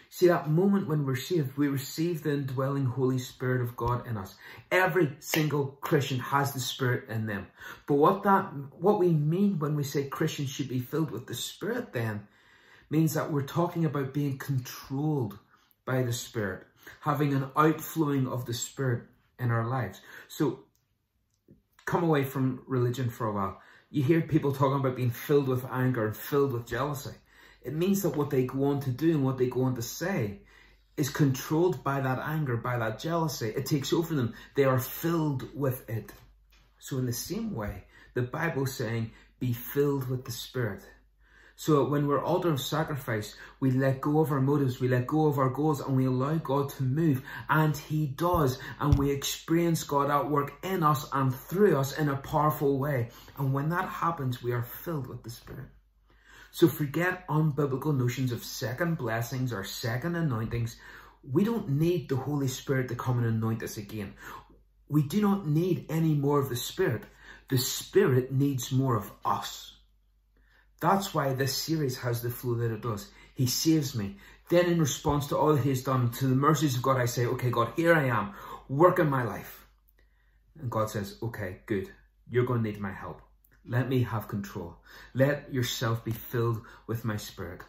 See, 0.09 0.27
that 0.27 0.49
moment 0.49 0.87
when 0.87 1.05
we're 1.05 1.15
saved, 1.15 1.57
we 1.57 1.67
receive 1.67 2.23
the 2.23 2.31
indwelling 2.31 2.85
Holy 2.85 3.19
Spirit 3.19 3.61
of 3.61 3.75
God 3.75 4.07
in 4.07 4.15
us. 4.17 4.35
Every 4.71 5.15
single 5.19 5.77
Christian 5.81 6.19
has 6.19 6.53
the 6.53 6.59
Spirit 6.59 7.09
in 7.09 7.25
them. 7.25 7.47
But 7.85 7.95
what 7.95 8.23
that, 8.23 8.43
what 8.79 8.99
we 8.99 9.09
mean 9.09 9.59
when 9.59 9.75
we 9.75 9.83
say 9.83 10.05
Christians 10.05 10.49
should 10.49 10.69
be 10.69 10.79
filled 10.79 11.11
with 11.11 11.27
the 11.27 11.33
Spirit 11.33 11.91
then, 11.91 12.27
means 12.89 13.13
that 13.13 13.31
we're 13.31 13.41
talking 13.41 13.83
about 13.83 14.13
being 14.13 14.37
controlled 14.37 15.37
by 15.85 16.03
the 16.03 16.13
Spirit, 16.13 16.65
having 17.01 17.33
an 17.33 17.49
outflowing 17.57 18.27
of 18.27 18.45
the 18.45 18.53
Spirit 18.53 19.03
in 19.37 19.51
our 19.51 19.67
lives. 19.67 19.99
So, 20.27 20.59
come 21.85 22.03
away 22.03 22.23
from 22.23 22.61
religion 22.67 23.09
for 23.09 23.27
a 23.27 23.33
while 23.33 23.61
you 23.89 24.03
hear 24.03 24.21
people 24.21 24.51
talking 24.51 24.79
about 24.79 24.95
being 24.95 25.11
filled 25.11 25.47
with 25.47 25.65
anger 25.71 26.07
and 26.07 26.15
filled 26.15 26.53
with 26.53 26.67
jealousy. 26.67 27.11
It 27.61 27.73
means 27.73 28.01
that 28.03 28.15
what 28.15 28.29
they 28.29 28.45
go 28.45 28.65
on 28.65 28.79
to 28.81 28.91
do 28.91 29.11
and 29.11 29.23
what 29.23 29.37
they 29.37 29.47
go 29.47 29.63
on 29.63 29.75
to 29.75 29.81
say 29.81 30.39
is 30.97 31.09
controlled 31.09 31.83
by 31.83 31.99
that 31.99 32.19
anger, 32.19 32.57
by 32.57 32.77
that 32.77 32.99
jealousy. 32.99 33.47
It 33.47 33.65
takes 33.65 33.91
over 33.91 34.13
them. 34.13 34.33
They 34.55 34.63
are 34.63 34.79
filled 34.79 35.55
with 35.55 35.89
it. 35.89 36.11
So 36.79 36.97
in 36.97 37.05
the 37.05 37.13
same 37.13 37.53
way, 37.53 37.85
the 38.13 38.21
Bible 38.21 38.65
saying, 38.65 39.11
be 39.39 39.53
filled 39.53 40.07
with 40.09 40.25
the 40.25 40.31
Spirit. 40.31 40.83
So 41.57 41.87
when 41.87 42.07
we're 42.07 42.23
altar 42.23 42.51
of 42.51 42.59
sacrifice, 42.59 43.35
we 43.61 43.71
let 43.71 44.01
go 44.01 44.19
of 44.19 44.31
our 44.31 44.41
motives, 44.41 44.81
we 44.81 44.89
let 44.89 45.07
go 45.07 45.27
of 45.27 45.39
our 45.39 45.49
goals, 45.49 45.79
and 45.79 45.95
we 45.95 46.05
allow 46.05 46.35
God 46.35 46.69
to 46.71 46.83
move. 46.83 47.21
And 47.49 47.75
He 47.75 48.07
does. 48.07 48.59
And 48.79 48.97
we 48.97 49.11
experience 49.11 49.83
God 49.83 50.11
at 50.11 50.29
work 50.29 50.53
in 50.63 50.83
us 50.83 51.07
and 51.13 51.33
through 51.33 51.77
us 51.77 51.97
in 51.97 52.09
a 52.09 52.17
powerful 52.17 52.77
way. 52.77 53.09
And 53.37 53.53
when 53.53 53.69
that 53.69 53.87
happens, 53.87 54.43
we 54.43 54.51
are 54.51 54.63
filled 54.63 55.07
with 55.07 55.23
the 55.23 55.29
Spirit. 55.29 55.67
So 56.51 56.67
forget 56.67 57.27
unbiblical 57.27 57.97
notions 57.97 58.31
of 58.31 58.43
second 58.43 58.97
blessings 58.97 59.53
or 59.53 59.63
second 59.63 60.15
anointings. 60.15 60.77
We 61.23 61.43
don't 61.43 61.69
need 61.69 62.09
the 62.09 62.17
Holy 62.17 62.49
Spirit 62.49 62.89
to 62.89 62.95
come 62.95 63.17
and 63.17 63.27
anoint 63.27 63.63
us 63.63 63.77
again. 63.77 64.13
We 64.89 65.03
do 65.03 65.21
not 65.21 65.47
need 65.47 65.85
any 65.89 66.13
more 66.13 66.39
of 66.39 66.49
the 66.49 66.55
Spirit. 66.55 67.03
The 67.49 67.57
Spirit 67.57 68.31
needs 68.31 68.71
more 68.71 68.95
of 68.95 69.11
us. 69.23 69.74
That's 70.85 71.15
why 71.15 71.33
this 71.33 71.55
series 71.55 71.97
has 71.97 72.21
the 72.21 72.29
flow 72.29 72.53
that 72.53 72.71
it 72.71 72.83
does. 72.83 73.09
He 73.33 73.47
saves 73.47 73.95
me. 73.95 74.17
Then 74.49 74.67
in 74.67 74.79
response 74.79 75.25
to 75.27 75.35
all 75.35 75.55
he 75.55 75.69
has 75.69 75.81
done, 75.81 76.11
to 76.11 76.27
the 76.27 76.35
mercies 76.35 76.75
of 76.75 76.83
God, 76.83 76.97
I 76.97 77.05
say, 77.05 77.25
okay, 77.25 77.49
God, 77.49 77.73
here 77.75 77.95
I 77.95 78.09
am. 78.09 78.33
Work 78.69 78.99
in 78.99 79.09
my 79.09 79.23
life. 79.23 79.65
And 80.59 80.69
God 80.69 80.91
says, 80.91 81.17
okay, 81.23 81.61
good. 81.65 81.89
You're 82.29 82.45
going 82.45 82.63
to 82.63 82.69
need 82.69 82.79
my 82.79 82.91
help. 82.91 83.23
Let 83.67 83.89
me 83.89 84.03
have 84.03 84.27
control. 84.27 84.75
Let 85.15 85.51
yourself 85.51 86.05
be 86.05 86.11
filled 86.11 86.61
with 86.85 87.03
my 87.03 87.17
spirit. 87.17 87.61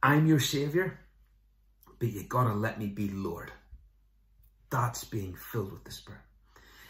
I'm 0.00 0.28
your 0.28 0.38
savior, 0.38 1.00
but 1.98 2.12
you 2.12 2.22
gotta 2.22 2.54
let 2.54 2.78
me 2.78 2.86
be 2.86 3.08
Lord. 3.08 3.50
That's 4.70 5.02
being 5.02 5.34
filled 5.34 5.72
with 5.72 5.82
the 5.82 5.90
spirit. 5.90 6.22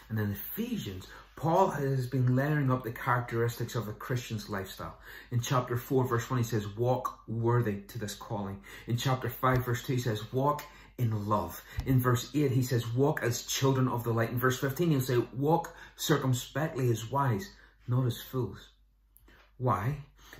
And 0.09 0.19
in 0.19 0.31
Ephesians, 0.31 1.07
Paul 1.41 1.71
has 1.71 2.05
been 2.05 2.35
layering 2.35 2.69
up 2.69 2.83
the 2.83 2.91
characteristics 2.91 3.73
of 3.73 3.87
a 3.87 3.93
Christian's 3.93 4.47
lifestyle. 4.47 4.95
In 5.31 5.39
chapter 5.39 5.75
4, 5.75 6.07
verse 6.07 6.29
1, 6.29 6.37
he 6.37 6.43
says, 6.43 6.67
walk 6.77 7.19
worthy 7.27 7.81
to 7.87 7.97
this 7.97 8.13
calling. 8.13 8.61
In 8.85 8.95
chapter 8.95 9.27
5, 9.27 9.65
verse 9.65 9.81
2, 9.81 9.93
he 9.93 9.99
says, 9.99 10.31
walk 10.31 10.63
in 10.99 11.27
love. 11.27 11.63
In 11.87 11.99
verse 11.99 12.29
8, 12.35 12.51
he 12.51 12.61
says, 12.61 12.87
walk 12.93 13.23
as 13.23 13.47
children 13.47 13.87
of 13.87 14.03
the 14.03 14.13
light. 14.13 14.29
In 14.29 14.37
verse 14.37 14.59
15, 14.59 14.91
he'll 14.91 15.01
say, 15.01 15.17
walk 15.35 15.75
circumspectly 15.95 16.91
as 16.91 17.09
wise, 17.09 17.49
not 17.87 18.05
as 18.05 18.21
fools. 18.21 18.69
Why? 19.57 19.95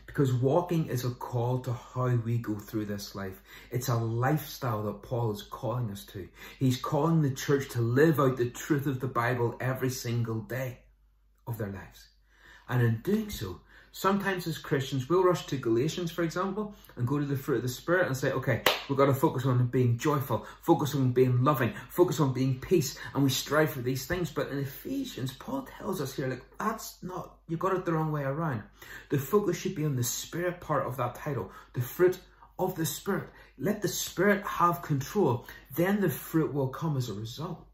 Because 0.06 0.32
walking 0.32 0.86
is 0.86 1.04
a 1.04 1.10
call 1.10 1.62
to 1.62 1.74
how 1.74 2.10
we 2.10 2.38
go 2.38 2.60
through 2.60 2.86
this 2.86 3.16
life. 3.16 3.42
It's 3.72 3.90
a 3.90 3.96
lifestyle 3.96 4.84
that 4.84 5.02
Paul 5.02 5.32
is 5.32 5.42
calling 5.42 5.90
us 5.90 6.06
to. 6.14 6.30
He's 6.60 6.80
calling 6.80 7.24
the 7.24 7.32
church 7.32 7.70
to 7.70 7.82
live 7.82 8.20
out 8.20 8.38
the 8.38 8.52
truth 8.52 8.86
of 8.86 9.00
the 9.00 9.08
Bible 9.08 9.58
every 9.60 9.90
single 9.90 10.42
day 10.42 10.81
of 11.52 11.58
their 11.58 11.72
lives. 11.72 12.08
And 12.68 12.82
in 12.82 13.02
doing 13.04 13.30
so, 13.30 13.62
Sometimes 13.94 14.48
as 14.48 14.58
Christians, 14.58 15.10
we'll 15.10 15.24
rush 15.24 15.46
to 15.48 15.58
Galatians, 15.58 16.12
for 16.12 16.24
example, 16.24 16.74
and 16.96 17.06
go 17.06 17.20
to 17.20 17.26
the 17.26 17.36
fruit 17.36 17.58
of 17.58 17.64
the 17.64 17.68
Spirit 17.68 18.08
and 18.08 18.16
say, 18.16 18.32
okay, 18.32 18.62
we've 18.88 18.98
got 18.98 19.08
to 19.08 19.14
focus 19.14 19.46
on 19.46 19.68
being 19.68 19.98
joyful, 19.98 20.46
focus 20.62 20.96
on 20.96 21.12
being 21.12 21.44
loving, 21.44 21.74
focus 21.90 22.22
on 22.22 22.32
being 22.32 22.58
peace, 22.62 22.98
and 23.14 23.22
we 23.22 23.30
strive 23.30 23.70
for 23.70 23.82
these 23.82 24.06
things. 24.06 24.32
But 24.32 24.48
in 24.48 24.60
Ephesians, 24.60 25.34
Paul 25.34 25.68
tells 25.78 26.00
us 26.00 26.16
here, 26.16 26.28
like, 26.28 26.44
that's 26.58 27.04
not, 27.04 27.36
you 27.50 27.58
got 27.58 27.76
it 27.76 27.84
the 27.84 27.92
wrong 27.92 28.14
way 28.14 28.24
around. 28.24 28.64
The 29.10 29.18
focus 29.18 29.58
should 29.58 29.76
be 29.76 29.86
on 29.86 29.98
the 29.98 30.04
Spirit 30.04 30.62
part 30.62 30.88
of 30.88 30.96
that 30.96 31.16
title, 31.16 31.52
the 31.74 31.82
fruit 31.82 32.18
of 32.58 32.76
the 32.76 32.86
Spirit. 32.86 33.28
Let 33.58 33.82
the 33.82 33.90
Spirit 33.90 34.46
have 34.46 34.82
control. 34.82 35.46
Then 35.76 36.00
the 36.00 36.10
fruit 36.10 36.54
will 36.54 36.70
come 36.70 36.96
as 36.96 37.10
a 37.10 37.14
result. 37.14 37.68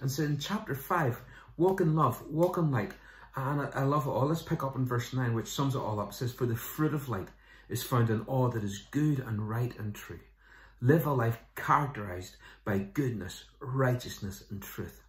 And 0.00 0.10
so 0.10 0.22
in 0.22 0.38
chapter 0.38 0.74
5, 0.74 1.18
walk 1.56 1.80
in 1.80 1.94
love, 1.94 2.22
walk 2.28 2.58
in 2.58 2.70
light, 2.70 2.92
and 3.36 3.62
I, 3.62 3.68
I 3.74 3.82
love 3.82 4.06
it 4.06 4.10
all. 4.10 4.26
Let's 4.26 4.42
pick 4.42 4.62
up 4.62 4.76
in 4.76 4.86
verse 4.86 5.12
9, 5.12 5.34
which 5.34 5.48
sums 5.48 5.74
it 5.74 5.80
all 5.80 6.00
up. 6.00 6.10
It 6.10 6.14
says, 6.14 6.32
For 6.32 6.46
the 6.46 6.56
fruit 6.56 6.94
of 6.94 7.08
light 7.08 7.28
is 7.68 7.82
found 7.82 8.10
in 8.10 8.20
all 8.22 8.48
that 8.50 8.64
is 8.64 8.86
good 8.90 9.20
and 9.20 9.48
right 9.48 9.76
and 9.78 9.94
true. 9.94 10.20
Live 10.80 11.06
a 11.06 11.12
life 11.12 11.38
characterized 11.56 12.36
by 12.64 12.78
goodness, 12.78 13.44
righteousness, 13.60 14.44
and 14.50 14.62
truth. 14.62 15.02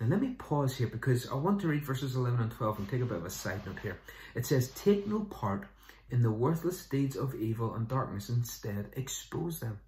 Now 0.00 0.06
let 0.06 0.20
me 0.20 0.36
pause 0.38 0.76
here 0.76 0.86
because 0.86 1.28
I 1.28 1.34
want 1.34 1.60
to 1.62 1.68
read 1.68 1.84
verses 1.84 2.14
11 2.14 2.40
and 2.40 2.52
12 2.52 2.78
and 2.78 2.88
take 2.88 3.02
a 3.02 3.06
bit 3.06 3.16
of 3.16 3.26
a 3.26 3.30
side 3.30 3.66
note 3.66 3.80
here. 3.82 3.98
It 4.34 4.46
says, 4.46 4.68
Take 4.68 5.08
no 5.08 5.20
part 5.20 5.66
in 6.10 6.22
the 6.22 6.30
worthless 6.30 6.86
deeds 6.86 7.16
of 7.16 7.34
evil 7.34 7.74
and 7.74 7.88
darkness, 7.88 8.28
instead 8.28 8.90
expose 8.92 9.60
them. 9.60 9.80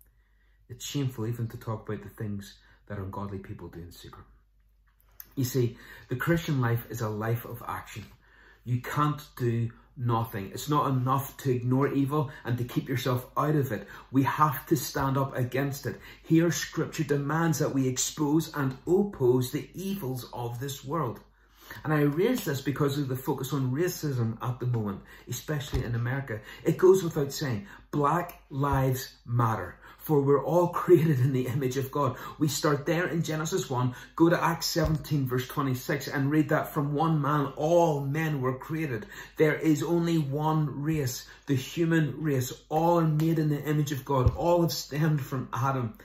It's 0.69 0.85
shameful 0.85 1.27
even 1.27 1.49
to 1.49 1.57
talk 1.57 1.89
about 1.89 2.03
the 2.03 2.09
things 2.09 2.59
that 2.89 2.99
ungodly 2.99 3.39
people 3.39 3.69
do 3.69 3.81
in 3.81 3.93
secret. 3.93 4.25
You 5.41 5.47
see, 5.47 5.79
the 6.11 6.17
Christian 6.17 6.61
life 6.61 6.85
is 6.91 7.01
a 7.01 7.09
life 7.09 7.47
of 7.47 7.63
action. 7.67 8.05
You 8.63 8.83
can't 8.83 9.23
do 9.39 9.71
nothing. 9.97 10.51
It's 10.53 10.69
not 10.69 10.91
enough 10.91 11.35
to 11.39 11.51
ignore 11.51 11.89
evil 11.89 12.31
and 12.45 12.59
to 12.59 12.65
keep 12.65 12.91
yourself 12.91 13.27
out 13.39 13.57
of 13.57 13.73
it. 13.73 13.89
We 14.13 14.25
have 14.25 14.67
to 14.67 14.77
stand 14.77 15.17
up 15.17 15.35
against 15.35 15.87
it. 15.87 15.99
Here, 16.23 16.53
scripture 16.53 17.05
demands 17.05 17.59
that 17.61 17.73
we 17.73 17.89
expose 17.89 18.55
and 18.55 18.77
oppose 18.87 19.51
the 19.51 19.67
evils 19.73 20.29
of 20.35 20.61
this 20.61 20.85
world. 20.85 21.21
And 21.85 21.95
I 21.95 22.03
raise 22.03 22.45
this 22.45 22.61
because 22.61 22.99
of 22.99 23.09
the 23.09 23.17
focus 23.17 23.55
on 23.55 23.73
racism 23.73 24.37
at 24.43 24.61
the 24.61 24.67
moment, 24.67 25.01
especially 25.27 25.85
in 25.85 25.95
America. 25.95 26.41
It 26.65 26.77
goes 26.77 27.03
without 27.03 27.33
saying, 27.33 27.67
Black 27.93 28.43
Lives 28.51 29.15
Matter 29.25 29.80
for 30.11 30.21
we're 30.21 30.45
all 30.45 30.67
created 30.83 31.21
in 31.21 31.33
the 31.33 31.47
image 31.47 31.77
of 31.77 31.93
God. 31.93 32.17
We 32.41 32.49
start 32.49 32.85
there 32.85 33.07
in 33.07 33.23
Genesis 33.23 33.71
1, 33.71 33.95
go 34.17 34.29
to 34.29 34.43
Acts 34.43 34.67
17 34.67 35.29
verse 35.29 35.47
26 35.47 36.09
and 36.09 36.33
read 36.33 36.49
that 36.49 36.75
from 36.75 36.95
one 36.95 37.23
man 37.23 37.53
all 37.55 38.01
men 38.01 38.41
were 38.41 38.59
created. 38.59 39.07
There 39.37 39.55
is 39.55 39.85
only 39.85 40.19
one 40.19 40.83
race, 40.83 41.29
the 41.47 41.55
human 41.55 42.21
race, 42.21 42.53
all 42.69 43.01
made 43.03 43.39
in 43.39 43.51
the 43.51 43.63
image 43.63 43.93
of 43.93 44.05
God, 44.05 44.35
all 44.35 44.63
have 44.63 44.73
stemmed 44.73 45.21
from 45.21 45.49
Adam. 45.53 45.97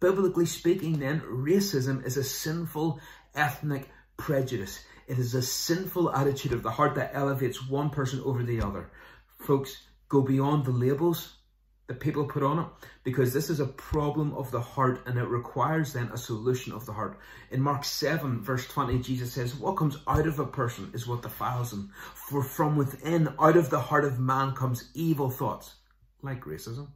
Biblically 0.00 0.44
speaking 0.44 0.98
then, 0.98 1.22
racism 1.22 2.04
is 2.04 2.18
a 2.18 2.24
sinful 2.24 3.00
ethnic 3.34 3.88
prejudice. 4.18 4.84
It 5.06 5.18
is 5.18 5.34
a 5.34 5.40
sinful 5.40 6.14
attitude 6.14 6.52
of 6.52 6.62
the 6.62 6.72
heart 6.72 6.96
that 6.96 7.12
elevates 7.14 7.66
one 7.66 7.88
person 7.88 8.20
over 8.22 8.42
the 8.42 8.60
other. 8.60 8.90
Folks, 9.38 9.78
go 10.10 10.20
beyond 10.20 10.66
the 10.66 10.72
labels, 10.72 11.36
that 11.86 12.00
people 12.00 12.24
put 12.24 12.42
on 12.42 12.58
it 12.58 12.66
because 13.04 13.32
this 13.32 13.48
is 13.48 13.60
a 13.60 13.66
problem 13.66 14.34
of 14.34 14.50
the 14.50 14.60
heart 14.60 15.06
and 15.06 15.18
it 15.18 15.28
requires 15.28 15.92
then 15.92 16.10
a 16.12 16.16
solution 16.16 16.72
of 16.72 16.84
the 16.86 16.92
heart. 16.92 17.18
In 17.50 17.60
Mark 17.60 17.84
7 17.84 18.42
verse 18.42 18.66
20 18.68 18.98
Jesus 18.98 19.32
says 19.32 19.54
what 19.54 19.76
comes 19.76 19.98
out 20.06 20.26
of 20.26 20.38
a 20.38 20.46
person 20.46 20.90
is 20.94 21.06
what 21.06 21.22
defiles 21.22 21.72
him 21.72 21.92
for 22.14 22.42
from 22.42 22.76
within 22.76 23.28
out 23.38 23.56
of 23.56 23.70
the 23.70 23.80
heart 23.80 24.04
of 24.04 24.18
man 24.18 24.52
comes 24.52 24.90
evil 24.94 25.30
thoughts 25.30 25.74
like 26.22 26.42
racism 26.42 26.88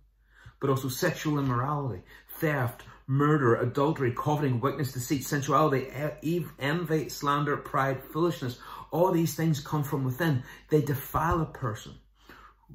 but 0.60 0.70
also 0.70 0.88
sexual 0.88 1.38
immorality, 1.38 2.02
theft, 2.36 2.84
murder, 3.06 3.56
adultery, 3.56 4.12
coveting, 4.16 4.60
wickedness, 4.60 4.92
deceit, 4.92 5.24
sensuality, 5.24 5.88
envy, 6.58 7.08
slander, 7.08 7.56
pride, 7.56 8.02
foolishness. 8.12 8.58
All 8.90 9.10
these 9.10 9.34
things 9.34 9.60
come 9.60 9.82
from 9.82 10.04
within. 10.04 10.42
They 10.68 10.82
defile 10.82 11.40
a 11.40 11.46
person. 11.46 11.94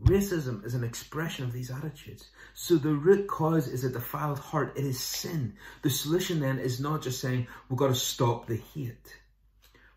Racism 0.04 0.66
is 0.66 0.74
an 0.74 0.84
expression 0.84 1.46
of 1.46 1.54
these 1.54 1.72
attitudes. 1.72 2.28
So 2.54 2.76
the 2.76 2.94
root 2.94 3.28
cause 3.28 3.68
is 3.68 3.84
a 3.84 3.90
defiled 3.90 4.40
heart. 4.40 4.74
It 4.78 4.86
is 4.86 5.00
sin. 5.00 5.54
The 5.82 5.90
solution 5.90 6.40
then 6.40 6.60
is 6.60 6.80
not 6.80 7.02
just 7.02 7.22
saying 7.22 7.48
we've 7.70 7.80
got 7.80 7.88
to 7.88 7.96
stop 7.96 8.46
the 8.46 8.62
hate. 8.74 9.16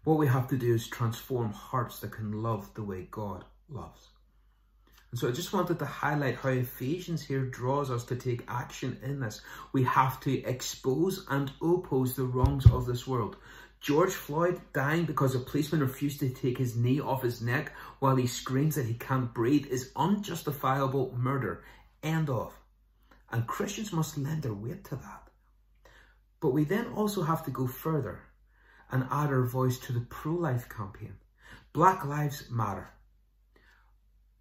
What 0.05 0.19
we 0.19 0.27
have 0.29 0.49
to 0.49 0.57
do 0.57 0.75
is 0.75 0.87
transform 0.87 1.53
hearts 1.53 2.01
that 2.01 2.13
can 2.13 2.43
love 2.43 2.73
the 2.75 2.83
way 2.83 3.09
God 3.11 3.45
loves. 3.69 4.09
And 5.11 5.19
so 5.19 5.29
I 5.29 5.33
just 5.33 5.53
wanted 5.53 5.79
to 5.79 5.87
highlight 5.87 6.37
how 6.37 6.51
Ephesians 6.51 7.23
here 7.23 7.45
draws 7.45 7.91
us 7.91 8.05
to 8.05 8.17
take 8.17 8.45
action 8.47 8.99
in 9.03 9.21
this. 9.21 9.41
We 9.73 9.85
have 9.85 10.21
to 10.21 10.43
expose 10.45 11.25
and 11.31 11.51
oppose 11.63 12.15
the 12.15 12.25
wrongs 12.25 12.67
of 12.71 12.87
this 12.87 13.07
world. 13.07 13.37
George 13.81 14.13
Floyd 14.13 14.61
dying 14.73 15.05
because 15.05 15.35
a 15.35 15.39
policeman 15.39 15.81
refused 15.81 16.21
to 16.21 16.29
take 16.29 16.59
his 16.59 16.77
knee 16.77 17.01
off 17.01 17.23
his 17.23 17.41
neck 17.41 17.73
while 18.01 18.17
he 18.17 18.27
screams 18.27 18.75
that 18.75 18.87
he 18.87 18.95
can't 18.95 19.33
breathe 19.33 19.67
is 19.67 19.93
unjustifiable 19.95 21.15
murder. 21.17 21.63
End 22.03 22.29
of. 22.29 22.53
And 23.31 23.47
Christians 23.47 23.93
must 23.93 24.19
lend 24.19 24.43
their 24.43 24.55
weight 24.55 24.85
to 24.87 24.97
that. 24.97 25.29
But 26.41 26.51
we 26.51 26.65
then 26.65 26.87
also 26.95 27.23
have 27.23 27.45
to 27.45 27.51
go 27.51 27.67
further 27.67 28.21
and 28.91 29.05
add 29.11 29.29
our 29.29 29.45
voice 29.45 29.79
to 29.81 29.93
the 29.93 30.01
pro-life 30.01 30.69
campaign. 30.69 31.15
Black 31.73 32.05
Lives 32.05 32.45
Matter. 32.51 32.91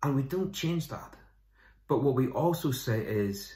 And 0.01 0.15
we 0.15 0.23
don't 0.23 0.53
change 0.53 0.87
that. 0.87 1.15
But 1.87 2.03
what 2.03 2.15
we 2.15 2.27
also 2.27 2.71
say 2.71 3.01
is 3.01 3.53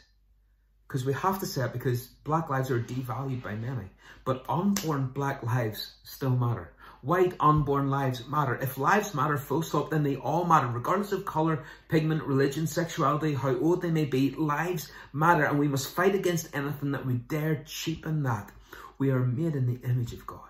because 0.91 1.05
we 1.05 1.13
have 1.13 1.39
to 1.39 1.45
say 1.45 1.63
it 1.63 1.71
because 1.71 2.07
black 2.25 2.49
lives 2.49 2.69
are 2.69 2.81
devalued 2.81 3.41
by 3.41 3.55
many. 3.55 3.85
But 4.25 4.43
unborn 4.49 5.07
black 5.07 5.41
lives 5.41 5.93
still 6.03 6.31
matter. 6.31 6.73
White 7.01 7.33
unborn 7.39 7.89
lives 7.89 8.27
matter. 8.27 8.55
If 8.55 8.77
lives 8.77 9.13
matter 9.13 9.37
full 9.37 9.61
stop, 9.61 9.89
then 9.89 10.03
they 10.03 10.17
all 10.17 10.43
matter. 10.43 10.67
Regardless 10.67 11.13
of 11.13 11.25
colour, 11.25 11.63
pigment, 11.87 12.23
religion, 12.23 12.67
sexuality, 12.67 13.33
how 13.33 13.55
old 13.55 13.81
they 13.81 13.89
may 13.89 14.03
be, 14.03 14.31
lives 14.31 14.91
matter. 15.13 15.45
And 15.45 15.59
we 15.59 15.69
must 15.69 15.95
fight 15.95 16.13
against 16.13 16.53
anything 16.53 16.91
that 16.91 17.05
would 17.05 17.29
dare 17.29 17.63
cheapen 17.65 18.23
that. 18.23 18.51
We 18.97 19.11
are 19.11 19.25
made 19.25 19.55
in 19.55 19.67
the 19.67 19.87
image 19.87 20.11
of 20.11 20.27
God. 20.27 20.49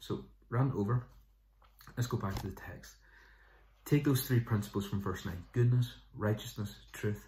So, 0.00 0.26
run 0.50 0.70
over. 0.76 1.06
Let's 1.96 2.08
go 2.08 2.18
back 2.18 2.34
to 2.42 2.46
the 2.46 2.52
text. 2.52 2.92
Take 3.86 4.04
those 4.04 4.20
three 4.26 4.40
principles 4.40 4.84
from 4.84 5.00
verse 5.00 5.24
9. 5.24 5.34
Goodness, 5.54 5.94
righteousness, 6.14 6.76
truth. 6.92 7.26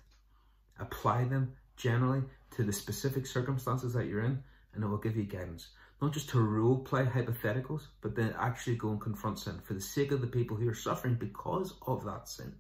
Apply 0.79 1.25
them 1.25 1.55
generally 1.79 2.23
to 2.57 2.65
the 2.65 2.73
specific 2.73 3.27
circumstances 3.27 3.95
that 3.95 4.07
you're 4.07 4.25
in, 4.25 4.43
and 4.75 4.85
it 4.85 4.87
will 4.87 4.99
give 4.99 5.17
you 5.17 5.25
guidance. 5.25 5.69
Not 6.03 6.13
just 6.13 6.29
to 6.31 6.41
role 6.41 6.79
play 6.79 7.05
hypotheticals, 7.05 7.83
but 8.01 8.15
then 8.15 8.35
actually 8.39 8.77
go 8.77 8.91
and 8.91 9.01
confront 9.01 9.39
sin 9.39 9.61
for 9.65 9.75
the 9.75 9.81
sake 9.81 10.13
of 10.13 10.21
the 10.21 10.27
people 10.27 10.57
who 10.57 10.69
are 10.69 10.75
suffering 10.75 11.15
because 11.15 11.75
of 11.87 12.05
that 12.05 12.29
sin. 12.29 12.53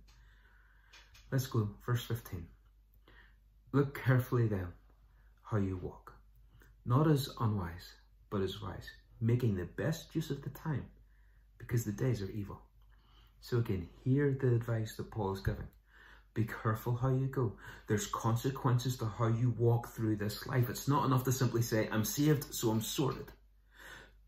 Let's 1.31 1.47
go, 1.47 1.69
verse 1.85 2.05
15. 2.05 2.47
Look 3.73 4.03
carefully 4.03 4.49
then 4.49 4.69
how 5.43 5.59
you 5.59 5.77
walk, 5.77 6.15
not 6.87 7.07
as 7.09 7.29
unwise, 7.39 7.93
but 8.31 8.41
as 8.41 8.63
wise, 8.63 8.91
making 9.21 9.57
the 9.57 9.65
best 9.65 10.15
use 10.15 10.31
of 10.31 10.43
the 10.43 10.51
time, 10.51 10.87
because 11.59 11.85
the 11.85 11.93
days 11.93 12.23
are 12.23 12.31
evil. 12.31 12.61
So 13.41 13.59
again, 13.59 13.89
hear 14.05 14.37
the 14.41 14.55
advice 14.55 14.97
that 14.97 15.11
Paul 15.11 15.33
is 15.35 15.41
giving. 15.41 15.69
Be 16.38 16.45
careful 16.45 16.95
how 16.95 17.09
you 17.09 17.26
go. 17.26 17.54
There's 17.88 18.07
consequences 18.07 18.97
to 18.99 19.07
how 19.07 19.26
you 19.26 19.57
walk 19.59 19.88
through 19.88 20.18
this 20.18 20.47
life. 20.47 20.71
It's 20.71 20.87
not 20.87 21.04
enough 21.04 21.25
to 21.25 21.33
simply 21.33 21.62
say, 21.62 21.88
I'm 21.90 22.04
saved, 22.04 22.54
so 22.54 22.71
I'm 22.71 22.80
sorted. 22.80 23.33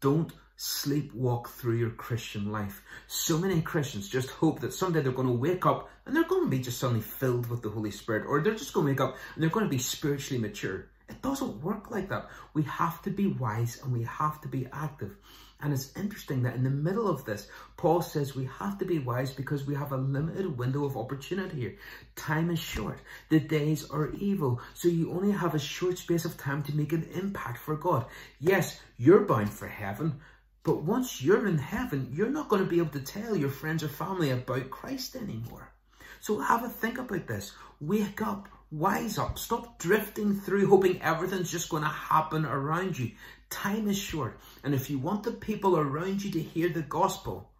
Don't 0.00 0.32
sleepwalk 0.58 1.46
through 1.46 1.76
your 1.76 1.90
Christian 1.90 2.50
life. 2.50 2.82
So 3.06 3.38
many 3.38 3.62
Christians 3.62 4.08
just 4.08 4.28
hope 4.28 4.58
that 4.58 4.74
someday 4.74 5.02
they're 5.02 5.12
going 5.12 5.28
to 5.28 5.32
wake 5.32 5.64
up 5.66 5.88
and 6.04 6.16
they're 6.16 6.24
going 6.24 6.46
to 6.46 6.50
be 6.50 6.58
just 6.58 6.80
suddenly 6.80 7.00
filled 7.00 7.48
with 7.48 7.62
the 7.62 7.70
Holy 7.70 7.92
Spirit, 7.92 8.26
or 8.26 8.40
they're 8.40 8.56
just 8.56 8.74
going 8.74 8.86
to 8.86 8.90
wake 8.90 9.00
up 9.00 9.16
and 9.36 9.44
they're 9.44 9.48
going 9.48 9.66
to 9.66 9.70
be 9.70 9.78
spiritually 9.78 10.42
mature. 10.42 10.86
It 11.10 11.20
doesn't 11.22 11.62
work 11.62 11.90
like 11.90 12.08
that. 12.08 12.30
We 12.54 12.62
have 12.62 13.02
to 13.02 13.10
be 13.10 13.26
wise 13.26 13.80
and 13.82 13.92
we 13.92 14.04
have 14.04 14.40
to 14.42 14.48
be 14.48 14.68
active. 14.72 15.16
And 15.62 15.74
it's 15.74 15.94
interesting 15.94 16.44
that 16.44 16.54
in 16.54 16.64
the 16.64 16.70
middle 16.70 17.06
of 17.08 17.26
this, 17.26 17.48
Paul 17.76 18.00
says 18.00 18.34
we 18.34 18.48
have 18.58 18.78
to 18.78 18.86
be 18.86 18.98
wise 18.98 19.32
because 19.32 19.66
we 19.66 19.74
have 19.74 19.92
a 19.92 19.96
limited 19.98 20.56
window 20.56 20.84
of 20.86 20.96
opportunity 20.96 21.60
here. 21.60 21.76
Time 22.16 22.50
is 22.50 22.58
short. 22.58 23.00
The 23.28 23.40
days 23.40 23.90
are 23.90 24.10
evil. 24.12 24.60
So 24.72 24.88
you 24.88 25.12
only 25.12 25.32
have 25.32 25.54
a 25.54 25.58
short 25.58 25.98
space 25.98 26.24
of 26.24 26.38
time 26.38 26.62
to 26.62 26.76
make 26.76 26.94
an 26.94 27.08
impact 27.14 27.58
for 27.58 27.76
God. 27.76 28.06
Yes, 28.38 28.80
you're 28.96 29.26
bound 29.26 29.50
for 29.50 29.68
heaven, 29.68 30.20
But 30.62 30.82
once 30.82 31.22
you're 31.22 31.46
in 31.46 31.58
heaven, 31.58 32.10
you're 32.12 32.28
not 32.28 32.48
going 32.48 32.62
to 32.62 32.68
be 32.68 32.78
able 32.78 32.90
to 32.90 33.00
tell 33.00 33.34
your 33.34 33.48
friends 33.48 33.82
or 33.82 33.88
family 33.88 34.30
about 34.30 34.70
Christ 34.70 35.16
anymore. 35.16 35.72
So 36.20 36.38
have 36.38 36.64
a 36.64 36.68
think 36.68 36.98
about 36.98 37.26
this. 37.26 37.52
Wake 37.80 38.20
up, 38.20 38.48
wise 38.70 39.18
up, 39.18 39.38
stop 39.38 39.78
drifting 39.78 40.40
through 40.40 40.68
hoping 40.68 41.00
everything's 41.02 41.50
just 41.50 41.68
going 41.68 41.82
to 41.82 41.88
happen 41.88 42.44
around 42.44 42.98
you. 42.98 43.12
Time 43.48 43.88
is 43.88 43.98
short. 43.98 44.38
And 44.62 44.74
if 44.74 44.90
you 44.90 44.98
want 44.98 45.24
the 45.24 45.32
people 45.32 45.76
around 45.76 46.22
you 46.22 46.30
to 46.32 46.40
hear 46.40 46.68
the 46.68 46.82
gospel, 46.82 47.50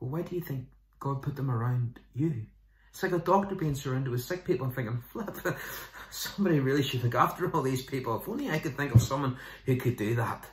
well, 0.00 0.10
why 0.10 0.22
do 0.22 0.34
you 0.34 0.42
think 0.42 0.66
God 1.00 1.22
put 1.22 1.36
them 1.36 1.50
around 1.50 2.00
you? 2.14 2.46
It's 2.90 3.02
like 3.02 3.12
a 3.12 3.18
doctor 3.18 3.54
being 3.54 3.74
surrounded 3.74 4.10
with 4.10 4.24
sick 4.24 4.44
people 4.44 4.66
and 4.66 4.74
thinking, 4.74 5.02
flip, 5.12 5.36
somebody 6.10 6.60
really 6.60 6.82
should 6.82 7.02
look 7.02 7.14
after 7.14 7.50
all 7.50 7.62
these 7.62 7.82
people. 7.82 8.16
If 8.16 8.28
only 8.28 8.50
I 8.50 8.58
could 8.58 8.76
think 8.76 8.94
of 8.94 9.02
someone 9.02 9.36
who 9.64 9.76
could 9.76 9.96
do 9.96 10.14
that. 10.16 10.46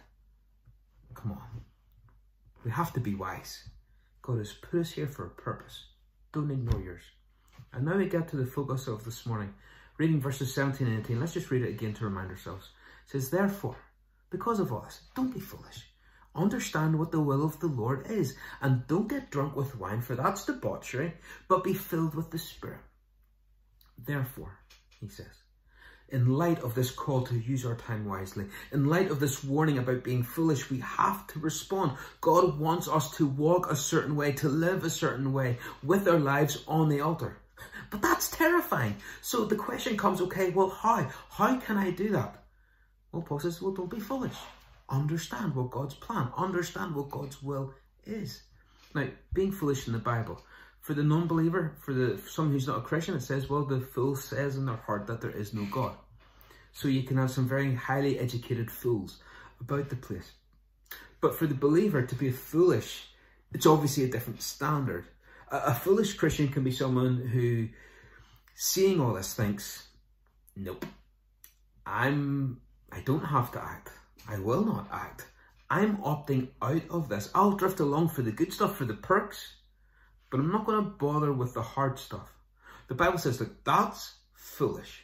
Come 1.14 1.34
on. 1.34 1.62
We 2.64 2.72
have 2.72 2.94
to 2.94 3.00
be 3.00 3.16
wise. 3.16 3.70
God 4.22 4.38
has 4.38 4.54
put 4.54 4.80
us 4.80 4.92
here 4.92 5.08
for 5.08 5.26
a 5.26 5.30
purpose. 5.30 5.86
Don't 6.32 6.52
ignore 6.52 6.82
yours. 6.82 7.04
And 7.74 7.86
now 7.86 7.98
we 7.98 8.06
get 8.08 8.28
to 8.30 8.38
the 8.38 8.46
focus 8.46 8.88
of 8.88 9.04
this 9.04 9.26
morning. 9.26 9.54
Reading 9.98 10.22
verses 10.22 10.54
17 10.54 10.88
and 10.88 11.00
18. 11.00 11.20
Let's 11.20 11.34
just 11.34 11.50
read 11.50 11.64
it 11.64 11.70
again 11.70 11.94
to 11.96 12.06
remind 12.06 12.30
ourselves. 12.30 12.70
It 13.06 13.12
says, 13.12 13.30
Therefore, 13.30 13.78
because 14.30 14.60
of 14.60 14.70
this, 14.70 15.02
don't 15.16 15.34
be 15.34 15.40
foolish. 15.40 15.86
Understand 16.36 16.98
what 16.98 17.12
the 17.12 17.20
will 17.20 17.44
of 17.44 17.60
the 17.60 17.68
Lord 17.68 18.08
is, 18.10 18.36
and 18.62 18.88
don't 18.88 19.08
get 19.08 19.30
drunk 19.30 19.56
with 19.56 19.78
wine, 19.78 20.02
for 20.02 20.16
that's 20.16 20.46
debauchery, 20.46 21.14
but 21.48 21.64
be 21.64 21.74
filled 21.74 22.16
with 22.16 22.32
the 22.32 22.40
Spirit. 22.40 22.80
Therefore, 24.04 24.58
he 25.00 25.08
says, 25.08 25.44
in 26.10 26.28
light 26.28 26.60
of 26.62 26.76
this 26.76 26.92
call 26.92 27.22
to 27.24 27.38
use 27.38 27.66
our 27.66 27.76
time 27.76 28.06
wisely, 28.06 28.46
in 28.72 28.88
light 28.88 29.12
of 29.12 29.20
this 29.20 29.44
warning 29.44 29.78
about 29.78 30.04
being 30.04 30.24
foolish, 30.24 30.70
we 30.70 30.80
have 30.80 31.26
to 31.28 31.40
respond. 31.40 31.98
God 32.22 32.60
wants 32.60 32.88
us 32.88 33.16
to 33.18 33.28
walk 33.28 33.72
a 33.72 33.76
certain 33.76 34.16
way, 34.16 34.32
to 34.34 34.50
live 34.50 34.84
a 34.84 34.90
certain 34.90 35.34
way 35.34 35.58
with 35.84 36.08
our 36.08 36.20
lives 36.20 36.64
on 36.68 36.90
the 36.90 37.02
altar. 37.02 37.38
But 37.94 38.02
that's 38.02 38.32
terrifying. 38.32 38.96
So 39.22 39.46
the 39.46 39.56
question 39.56 39.96
comes, 39.96 40.20
okay, 40.20 40.50
well, 40.50 40.70
how? 40.70 41.08
How 41.30 41.60
can 41.60 41.78
I 41.78 41.92
do 41.92 42.10
that? 42.10 42.44
Well, 43.12 43.22
Paul 43.22 43.38
says, 43.38 43.62
well, 43.62 43.72
don't 43.72 43.92
be 43.92 44.00
foolish. 44.00 44.34
Understand 44.90 45.54
what 45.54 45.70
God's 45.70 45.94
plan, 45.94 46.30
understand 46.36 46.96
what 46.96 47.12
God's 47.12 47.44
will 47.44 47.72
is. 48.06 48.42
Now, 48.96 49.10
being 49.32 49.52
foolish 49.52 49.86
in 49.86 49.94
the 49.94 50.00
Bible, 50.00 50.42
for 50.82 50.96
the 50.96 51.04
non-believer, 51.04 51.76
for 51.86 51.94
the 51.94 52.20
someone 52.28 52.54
who's 52.54 52.66
not 52.66 52.80
a 52.80 52.82
Christian, 52.82 53.14
it 53.14 53.22
says, 53.22 53.48
well, 53.48 53.64
the 53.64 53.80
fool 53.80 54.16
says 54.16 54.58
in 54.58 54.66
their 54.66 54.76
heart 54.76 55.06
that 55.06 55.22
there 55.22 55.30
is 55.30 55.54
no 55.54 55.66
God. 55.66 55.96
So 56.72 56.88
you 56.88 57.04
can 57.04 57.18
have 57.18 57.30
some 57.30 57.48
very 57.48 57.76
highly 57.76 58.18
educated 58.18 58.72
fools 58.72 59.20
about 59.62 59.90
the 59.90 59.98
place. 59.98 60.32
But 61.22 61.36
for 61.36 61.46
the 61.46 61.54
believer 61.54 62.02
to 62.02 62.16
be 62.16 62.32
foolish, 62.32 63.10
it's 63.54 63.68
obviously 63.68 64.06
a 64.06 64.12
different 64.12 64.42
standard. 64.42 65.06
A, 65.54 65.74
foolish 65.76 66.16
Christian 66.16 66.48
can 66.48 66.64
be 66.64 66.72
someone 66.72 67.28
who, 67.28 67.70
seeing 68.56 69.00
all 69.00 69.14
this, 69.14 69.36
thinks, 69.36 69.88
nope, 70.56 70.84
I'm, 71.86 72.60
I 72.92 73.02
don't 73.02 73.24
have 73.24 73.52
to 73.52 73.64
act. 73.64 73.92
I 74.28 74.40
will 74.40 74.66
not 74.66 74.88
act. 74.92 75.28
I'm 75.70 75.98
opting 75.98 76.50
out 76.60 76.82
of 76.90 77.08
this. 77.08 77.30
I'll 77.36 77.52
drift 77.52 77.80
along 77.80 78.10
for 78.10 78.24
the 78.24 78.32
good 78.32 78.52
stuff, 78.52 78.78
for 78.78 78.86
the 78.86 78.96
perks, 78.96 79.58
but 80.32 80.40
I'm 80.40 80.52
not 80.52 80.66
going 80.66 80.84
to 80.84 80.90
bother 80.90 81.32
with 81.32 81.54
the 81.54 81.62
hard 81.62 82.00
stuff. 82.00 82.34
The 82.88 82.96
Bible 82.96 83.20
says 83.20 83.38
that 83.38 83.64
that's 83.64 84.16
foolish. 84.34 85.04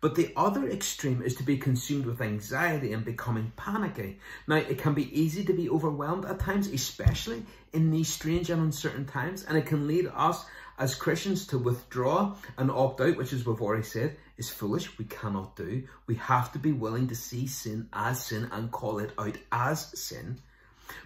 But 0.00 0.14
the 0.14 0.32
other 0.36 0.68
extreme 0.68 1.22
is 1.22 1.34
to 1.36 1.42
be 1.42 1.56
consumed 1.56 2.06
with 2.06 2.20
anxiety 2.20 2.92
and 2.92 3.04
becoming 3.04 3.52
panicky. 3.56 4.20
Now, 4.46 4.56
it 4.56 4.78
can 4.78 4.94
be 4.94 5.20
easy 5.20 5.44
to 5.44 5.52
be 5.52 5.68
overwhelmed 5.68 6.24
at 6.24 6.38
times, 6.38 6.68
especially 6.68 7.44
in 7.72 7.90
these 7.90 8.08
strange 8.08 8.48
and 8.48 8.62
uncertain 8.62 9.06
times, 9.06 9.44
and 9.44 9.58
it 9.58 9.66
can 9.66 9.88
lead 9.88 10.08
us 10.14 10.44
as 10.78 10.94
Christians 10.94 11.48
to 11.48 11.58
withdraw 11.58 12.36
and 12.56 12.70
opt 12.70 13.00
out, 13.00 13.16
which, 13.16 13.32
as 13.32 13.44
we've 13.44 13.60
already 13.60 13.82
said, 13.82 14.16
is 14.36 14.48
foolish. 14.48 14.96
We 14.98 15.04
cannot 15.06 15.56
do. 15.56 15.82
We 16.06 16.14
have 16.16 16.52
to 16.52 16.60
be 16.60 16.70
willing 16.70 17.08
to 17.08 17.16
see 17.16 17.48
sin 17.48 17.88
as 17.92 18.24
sin 18.24 18.48
and 18.52 18.70
call 18.70 19.00
it 19.00 19.10
out 19.18 19.36
as 19.50 19.98
sin. 19.98 20.38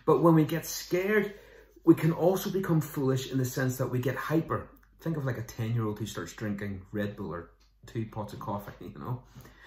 But 0.04 0.22
when 0.22 0.34
we 0.34 0.44
get 0.44 0.66
scared, 0.66 1.34
we 1.84 1.94
can 1.94 2.12
also 2.12 2.50
become 2.50 2.82
foolish 2.82 3.32
in 3.32 3.38
the 3.38 3.46
sense 3.46 3.78
that 3.78 3.88
we 3.88 4.00
get 4.00 4.16
hyper. 4.16 4.68
Think 5.00 5.16
of 5.16 5.24
like 5.24 5.38
a 5.38 5.42
10 5.42 5.74
year 5.74 5.86
old 5.86 5.98
who 5.98 6.06
starts 6.06 6.34
drinking 6.34 6.82
Red 6.92 7.16
Bull 7.16 7.32
or 7.32 7.50
two 7.86 8.06
pots 8.06 8.32
of 8.32 8.40
coffee, 8.40 8.72
you 8.80 8.98
know. 8.98 9.22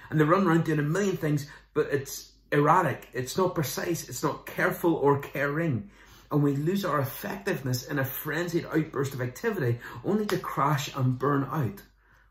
And 0.10 0.20
they 0.20 0.24
run 0.24 0.46
around 0.46 0.66
doing 0.66 0.80
a 0.80 0.84
million 0.84 1.18
things, 1.18 1.48
but 1.74 1.88
it's 1.92 2.32
erratic, 2.52 3.08
it's 3.14 3.38
not 3.38 3.56
precise, 3.56 4.08
it's 4.08 4.24
not 4.24 4.46
careful 4.46 4.96
or 4.96 5.20
caring. 5.20 5.90
And 6.32 6.44
we 6.44 6.56
lose 6.56 6.86
our 6.86 7.00
effectiveness 7.00 7.88
in 7.88 8.00
a 8.00 8.06
frenzied 8.06 8.66
outburst 8.66 9.14
of 9.14 9.22
activity 9.22 9.80
only 10.04 10.26
to 10.28 10.38
crash 10.38 10.96
and 10.96 11.20
burn 11.20 11.44
out. 11.44 11.82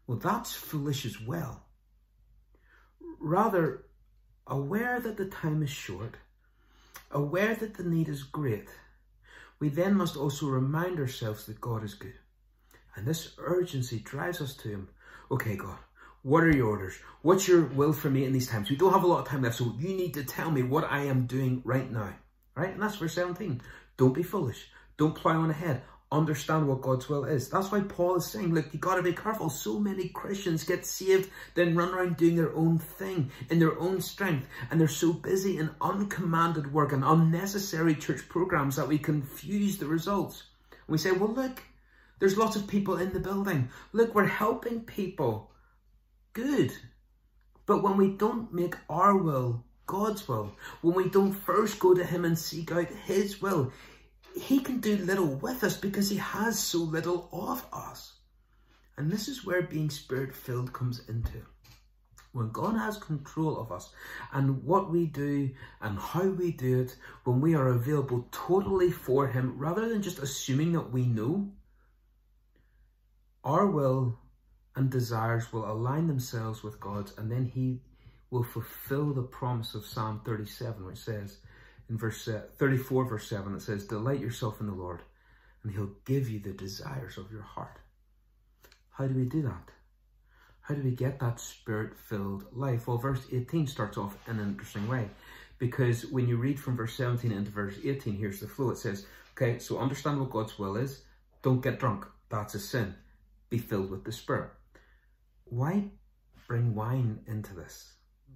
Well, 0.06 0.18
that's 0.18 0.52
foolish 0.52 1.06
as 1.06 1.20
well. 1.20 1.62
Rather, 3.20 3.84
aware 4.46 5.00
that 5.00 5.16
the 5.16 5.26
time 5.26 5.62
is 5.62 5.70
short, 5.70 6.16
aware 7.10 7.54
that 7.54 7.74
the 7.74 7.84
need 7.84 8.08
is 8.08 8.22
great, 8.22 8.68
we 9.58 9.68
then 9.68 9.94
must 9.94 10.16
also 10.16 10.46
remind 10.46 10.98
ourselves 10.98 11.46
that 11.46 11.60
God 11.60 11.84
is 11.84 11.94
good. 11.94 12.18
And 12.96 13.06
this 13.06 13.34
urgency 13.38 13.98
drives 13.98 14.40
us 14.40 14.54
to 14.58 14.68
Him 14.68 14.88
okay, 15.30 15.56
God, 15.56 15.78
what 16.22 16.42
are 16.42 16.50
your 16.50 16.68
orders? 16.68 16.94
What's 17.22 17.46
your 17.46 17.66
will 17.66 17.92
for 17.92 18.08
me 18.08 18.24
in 18.24 18.32
these 18.32 18.48
times? 18.48 18.70
We 18.70 18.76
don't 18.76 18.92
have 18.92 19.04
a 19.04 19.06
lot 19.06 19.20
of 19.20 19.28
time 19.28 19.42
left, 19.42 19.56
so 19.56 19.74
you 19.78 19.94
need 19.94 20.14
to 20.14 20.24
tell 20.24 20.50
me 20.50 20.62
what 20.62 20.90
I 20.90 21.00
am 21.00 21.26
doing 21.26 21.60
right 21.64 21.90
now. 21.90 22.14
Right? 22.54 22.72
And 22.72 22.82
that's 22.82 22.96
verse 22.96 23.14
17. 23.14 23.60
Don't 23.96 24.14
be 24.14 24.22
foolish. 24.22 24.68
Don't 24.96 25.14
plow 25.14 25.40
on 25.40 25.50
ahead. 25.50 25.82
Understand 26.12 26.68
what 26.68 26.80
God's 26.80 27.08
will 27.08 27.24
is. 27.24 27.48
That's 27.48 27.72
why 27.72 27.80
Paul 27.80 28.16
is 28.16 28.30
saying, 28.30 28.54
look, 28.54 28.72
you 28.72 28.78
got 28.78 28.94
to 28.94 29.02
be 29.02 29.12
careful. 29.12 29.50
So 29.50 29.80
many 29.80 30.08
Christians 30.08 30.62
get 30.62 30.86
saved, 30.86 31.30
then 31.54 31.74
run 31.74 31.92
around 31.92 32.16
doing 32.16 32.36
their 32.36 32.54
own 32.54 32.78
thing 32.78 33.32
in 33.50 33.58
their 33.58 33.78
own 33.80 34.00
strength. 34.00 34.46
And 34.70 34.80
they're 34.80 34.86
so 34.86 35.12
busy 35.12 35.58
in 35.58 35.74
uncommanded 35.80 36.72
work 36.72 36.92
and 36.92 37.02
unnecessary 37.04 37.96
church 37.96 38.28
programs 38.28 38.76
that 38.76 38.86
we 38.86 38.98
confuse 38.98 39.78
the 39.78 39.86
results. 39.86 40.44
And 40.70 40.92
we 40.92 40.98
say, 40.98 41.10
well, 41.10 41.32
look, 41.32 41.62
there's 42.18 42.36
lots 42.36 42.56
of 42.56 42.66
people 42.66 42.96
in 42.96 43.12
the 43.12 43.20
building. 43.20 43.68
Look, 43.92 44.14
we're 44.14 44.26
helping 44.26 44.80
people. 44.80 45.50
Good. 46.32 46.72
But 47.66 47.82
when 47.82 47.96
we 47.96 48.10
don't 48.10 48.52
make 48.52 48.76
our 48.88 49.16
will 49.16 49.64
God's 49.86 50.26
will, 50.26 50.56
when 50.80 50.94
we 50.94 51.10
don't 51.10 51.32
first 51.32 51.78
go 51.78 51.94
to 51.94 52.04
Him 52.04 52.24
and 52.24 52.38
seek 52.38 52.72
out 52.72 52.88
His 52.88 53.42
will, 53.42 53.72
He 54.34 54.60
can 54.60 54.80
do 54.80 54.96
little 54.96 55.26
with 55.36 55.62
us 55.62 55.76
because 55.76 56.08
He 56.08 56.16
has 56.16 56.58
so 56.58 56.78
little 56.78 57.28
of 57.32 57.66
us. 57.72 58.14
And 58.96 59.10
this 59.10 59.28
is 59.28 59.44
where 59.44 59.62
being 59.62 59.90
spirit 59.90 60.34
filled 60.34 60.72
comes 60.72 61.06
into. 61.08 61.42
When 62.32 62.50
God 62.50 62.76
has 62.76 62.96
control 62.96 63.58
of 63.58 63.70
us 63.70 63.90
and 64.32 64.64
what 64.64 64.90
we 64.90 65.06
do 65.06 65.50
and 65.80 65.98
how 65.98 66.28
we 66.28 66.50
do 66.50 66.80
it, 66.80 66.96
when 67.24 67.40
we 67.40 67.54
are 67.54 67.68
available 67.68 68.26
totally 68.32 68.90
for 68.90 69.28
Him 69.28 69.58
rather 69.58 69.88
than 69.88 70.02
just 70.02 70.18
assuming 70.18 70.72
that 70.72 70.92
we 70.92 71.04
know, 71.04 71.52
our 73.44 73.66
will 73.66 74.18
and 74.74 74.90
desires 74.90 75.52
will 75.52 75.70
align 75.70 76.06
themselves 76.06 76.62
with 76.62 76.80
God's, 76.80 77.16
and 77.18 77.30
then 77.30 77.44
He 77.44 77.80
will 78.30 78.42
fulfill 78.42 79.12
the 79.12 79.22
promise 79.22 79.74
of 79.74 79.86
Psalm 79.86 80.20
37, 80.24 80.84
which 80.84 80.98
says 80.98 81.38
in 81.88 81.98
verse 81.98 82.26
uh, 82.26 82.42
34, 82.56 83.04
verse 83.04 83.28
7, 83.28 83.54
it 83.54 83.62
says, 83.62 83.84
Delight 83.84 84.20
yourself 84.20 84.60
in 84.60 84.66
the 84.66 84.72
Lord, 84.72 85.02
and 85.62 85.72
He'll 85.72 85.92
give 86.04 86.28
you 86.28 86.40
the 86.40 86.52
desires 86.52 87.18
of 87.18 87.30
your 87.30 87.42
heart. 87.42 87.78
How 88.90 89.06
do 89.06 89.14
we 89.14 89.24
do 89.24 89.42
that? 89.42 89.70
How 90.62 90.74
do 90.74 90.82
we 90.82 90.92
get 90.92 91.20
that 91.20 91.38
spirit 91.38 91.96
filled 91.96 92.46
life? 92.52 92.88
Well, 92.88 92.96
verse 92.96 93.26
18 93.30 93.66
starts 93.66 93.98
off 93.98 94.16
in 94.26 94.38
an 94.38 94.48
interesting 94.48 94.88
way 94.88 95.10
because 95.58 96.06
when 96.06 96.26
you 96.26 96.38
read 96.38 96.58
from 96.58 96.76
verse 96.76 96.94
17 96.94 97.30
into 97.30 97.50
verse 97.50 97.76
18, 97.84 98.16
here's 98.16 98.40
the 98.40 98.48
flow. 98.48 98.70
It 98.70 98.78
says, 98.78 99.06
Okay, 99.32 99.58
so 99.58 99.78
understand 99.78 100.20
what 100.20 100.30
God's 100.30 100.58
will 100.58 100.76
is. 100.76 101.02
Don't 101.42 101.60
get 101.60 101.78
drunk. 101.78 102.06
That's 102.30 102.54
a 102.54 102.60
sin 102.60 102.94
be 103.54 103.60
filled 103.60 103.88
with 103.88 104.02
the 104.02 104.10
Spirit. 104.10 104.50
Why 105.44 105.84
bring 106.48 106.74
wine 106.74 107.20
into 107.28 107.54
this? 107.54 107.92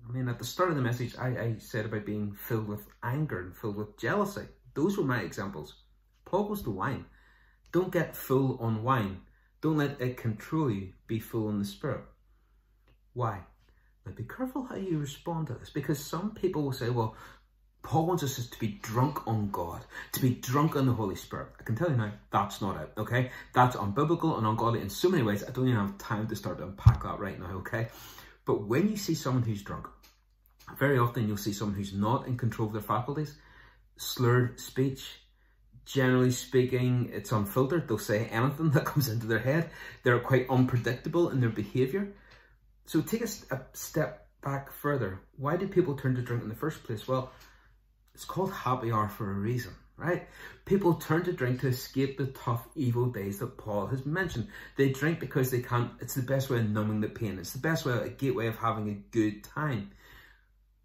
I 0.09 0.12
mean, 0.12 0.28
at 0.28 0.38
the 0.38 0.44
start 0.44 0.70
of 0.70 0.76
the 0.76 0.83
message, 0.83 1.16
I, 1.18 1.26
I 1.26 1.57
said 1.59 1.87
about 1.87 2.07
being 2.07 2.33
filled 2.35 2.68
with 2.68 2.87
anger 3.02 3.40
and 3.40 3.57
filled 3.57 3.78
with 3.78 3.98
jealousy. 3.98 4.46
Those 4.74 4.96
were 4.96 5.02
my 5.02 5.22
examples. 5.22 5.74
Paul 6.24 6.44
goes 6.44 6.62
to 6.62 6.70
wine. 6.70 7.04
Don't 7.72 7.92
get 7.92 8.14
full 8.16 8.59
on 8.61 8.85
wine. 8.85 9.22
Don't 9.61 9.78
let 9.78 10.00
it 10.00 10.16
control 10.16 10.70
you. 10.70 10.92
Be 11.09 11.18
full 11.18 11.50
in 11.50 11.59
the 11.59 11.64
Spirit. 11.64 12.04
Why? 13.14 13.40
Now 14.07 14.12
be 14.12 14.22
careful 14.22 14.66
how 14.66 14.76
you 14.76 14.98
respond 14.98 15.48
to 15.48 15.54
this 15.54 15.70
because 15.70 15.98
some 15.98 16.33
people 16.33 16.62
will 16.62 16.72
say, 16.72 16.90
well, 16.90 17.16
Paul 17.82 18.06
wants 18.06 18.22
us 18.22 18.46
to 18.46 18.58
be 18.58 18.78
drunk 18.82 19.26
on 19.26 19.50
God, 19.50 19.84
to 20.12 20.20
be 20.20 20.34
drunk 20.34 20.76
on 20.76 20.86
the 20.86 20.92
Holy 20.92 21.14
Spirit. 21.14 21.48
I 21.58 21.62
can 21.62 21.76
tell 21.76 21.90
you 21.90 21.96
now, 21.96 22.12
that's 22.30 22.60
not 22.60 22.80
it, 22.80 22.92
okay? 22.98 23.30
That's 23.54 23.76
unbiblical 23.76 24.36
and 24.36 24.46
ungodly 24.46 24.80
in 24.80 24.90
so 24.90 25.08
many 25.08 25.22
ways. 25.22 25.42
I 25.42 25.50
don't 25.50 25.68
even 25.68 25.80
have 25.80 25.96
time 25.96 26.26
to 26.26 26.36
start 26.36 26.58
to 26.58 26.64
unpack 26.64 27.02
that 27.04 27.18
right 27.18 27.38
now, 27.38 27.58
okay? 27.58 27.88
But 28.44 28.66
when 28.66 28.88
you 28.88 28.96
see 28.96 29.14
someone 29.14 29.42
who's 29.42 29.62
drunk, 29.62 29.86
very 30.78 30.98
often 30.98 31.26
you'll 31.26 31.36
see 31.36 31.52
someone 31.52 31.76
who's 31.76 31.94
not 31.94 32.26
in 32.26 32.36
control 32.36 32.66
of 32.66 32.72
their 32.72 32.82
faculties. 32.82 33.34
slurred 33.96 34.60
speech. 34.60 35.20
Generally 35.86 36.32
speaking, 36.32 37.10
it's 37.12 37.32
unfiltered. 37.32 37.88
They'll 37.88 37.98
say 37.98 38.26
anything 38.26 38.70
that 38.72 38.84
comes 38.84 39.08
into 39.08 39.26
their 39.26 39.38
head. 39.38 39.70
They're 40.02 40.20
quite 40.20 40.50
unpredictable 40.50 41.30
in 41.30 41.40
their 41.40 41.48
behaviour. 41.48 42.12
So 42.84 43.00
take 43.00 43.22
a, 43.22 43.28
a 43.54 43.60
step 43.72 44.28
back 44.42 44.72
further. 44.72 45.20
Why 45.36 45.56
do 45.56 45.66
people 45.66 45.96
turn 45.96 46.14
to 46.16 46.22
drink 46.22 46.42
in 46.42 46.48
the 46.48 46.54
first 46.54 46.84
place? 46.84 47.08
Well, 47.08 47.32
it's 48.18 48.24
called 48.24 48.52
happy 48.52 48.90
hour 48.90 49.09
for 49.09 49.31
a 49.31 49.35
reason 49.35 49.72
right? 49.98 50.28
People 50.64 50.94
turn 50.94 51.24
to 51.24 51.33
drink 51.33 51.61
to 51.61 51.68
escape 51.68 52.16
the 52.16 52.26
tough, 52.26 52.66
evil 52.76 53.07
days 53.07 53.40
that 53.40 53.59
Paul 53.59 53.88
has 53.88 54.07
mentioned. 54.07 54.46
They 54.76 54.90
drink 54.90 55.18
because 55.18 55.50
they 55.50 55.61
can't, 55.61 55.90
it's 56.00 56.14
the 56.14 56.22
best 56.22 56.48
way 56.48 56.59
of 56.59 56.70
numbing 56.70 57.00
the 57.00 57.09
pain. 57.09 57.38
It's 57.38 57.52
the 57.52 57.59
best 57.59 57.85
way, 57.85 57.92
a 57.94 58.09
gateway 58.09 58.46
of 58.46 58.57
having 58.57 58.88
a 58.88 58.94
good 58.94 59.42
time, 59.42 59.90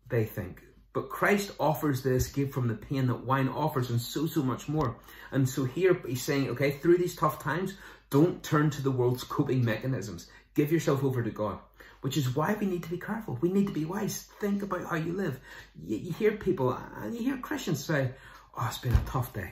they 0.10 0.26
think. 0.26 0.64
But 0.94 1.10
Christ 1.10 1.52
offers 1.60 2.02
the 2.02 2.14
escape 2.14 2.54
from 2.54 2.68
the 2.68 2.74
pain 2.74 3.06
that 3.06 3.26
wine 3.26 3.50
offers 3.50 3.92
and 3.92 4.02
so, 4.02 4.26
so 4.26 4.42
much 4.42 4.68
more. 4.68 4.98
And 5.32 5.48
so 5.48 5.64
here 5.64 6.00
he's 6.08 6.24
saying, 6.24 6.50
okay, 6.50 6.72
through 6.72 6.98
these 6.98 7.16
tough 7.16 7.42
times, 7.42 7.76
don't 8.10 8.44
turn 8.44 8.72
to 8.72 8.82
the 8.82 8.92
world's 8.92 9.24
coping 9.24 9.64
mechanisms. 9.64 10.28
Give 10.56 10.72
yourself 10.72 11.04
over 11.04 11.22
to 11.22 11.32
God 11.32 11.60
which 12.04 12.18
is 12.18 12.36
why 12.36 12.54
we 12.60 12.66
need 12.66 12.84
to 12.84 12.90
be 12.90 12.98
careful. 12.98 13.40
We 13.40 13.50
need 13.50 13.68
to 13.68 13.74
be 13.74 13.86
wise. 13.86 14.28
Think 14.42 14.62
about 14.62 14.86
how 14.86 14.98
you 14.98 15.14
live. 15.14 15.40
You, 15.82 15.96
you, 15.96 16.12
hear 16.12 16.34
people, 16.34 16.78
and 16.98 17.16
you 17.16 17.24
hear 17.24 17.38
Christians 17.38 17.84
say, 17.84 18.12
oh, 18.58 18.68
it's 18.68 18.78
been 18.78 18.94
a 18.94 19.02
tough 19.06 19.32
day. 19.32 19.52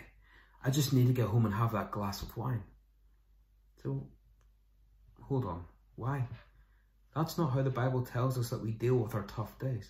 I 0.62 0.70
just 0.70 0.92
need 0.92 1.08
to 1.08 1.14
get 1.14 1.28
home 1.28 1.46
and 1.46 1.56
have 1.56 1.72
that 1.72 1.92
glass 1.92 2.22
of 2.22 2.36
wine. 2.36 2.62
So, 3.82 4.06
hold 5.22 5.46
on. 5.46 5.64
Why? 5.96 6.28
That's 7.16 7.38
not 7.38 7.54
how 7.54 7.62
the 7.62 7.70
Bible 7.70 8.02
tells 8.02 8.38
us 8.38 8.50
that 8.50 8.62
we 8.62 8.72
deal 8.72 8.96
with 8.96 9.16
our 9.16 9.24
tough 9.24 9.58
days, 9.58 9.90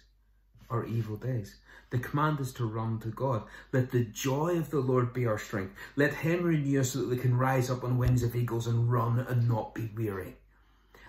our 0.70 0.86
evil 0.86 1.18
days. 1.18 1.56
The 1.90 1.98
command 1.98 2.40
is 2.42 2.54
to 2.54 2.68
run 2.68 3.00
to 3.00 3.08
God. 3.08 3.42
Let 3.72 3.90
the 3.90 4.06
joy 4.06 4.58
of 4.60 4.70
the 4.70 4.82
Lord 4.82 5.14
be 5.14 5.26
our 5.26 5.40
strength. 5.40 5.74
Let 5.96 6.14
Him 6.14 6.44
renew 6.44 6.82
us 6.82 6.92
so 6.92 7.00
that 7.00 7.10
we 7.10 7.18
can 7.18 7.36
rise 7.36 7.72
up 7.72 7.84
on 7.84 7.98
wings 7.98 8.22
of 8.22 8.36
eagles 8.36 8.68
and 8.68 8.92
run 8.92 9.18
and 9.18 9.50
not 9.50 9.74
be 9.74 9.90
weary. 9.96 10.36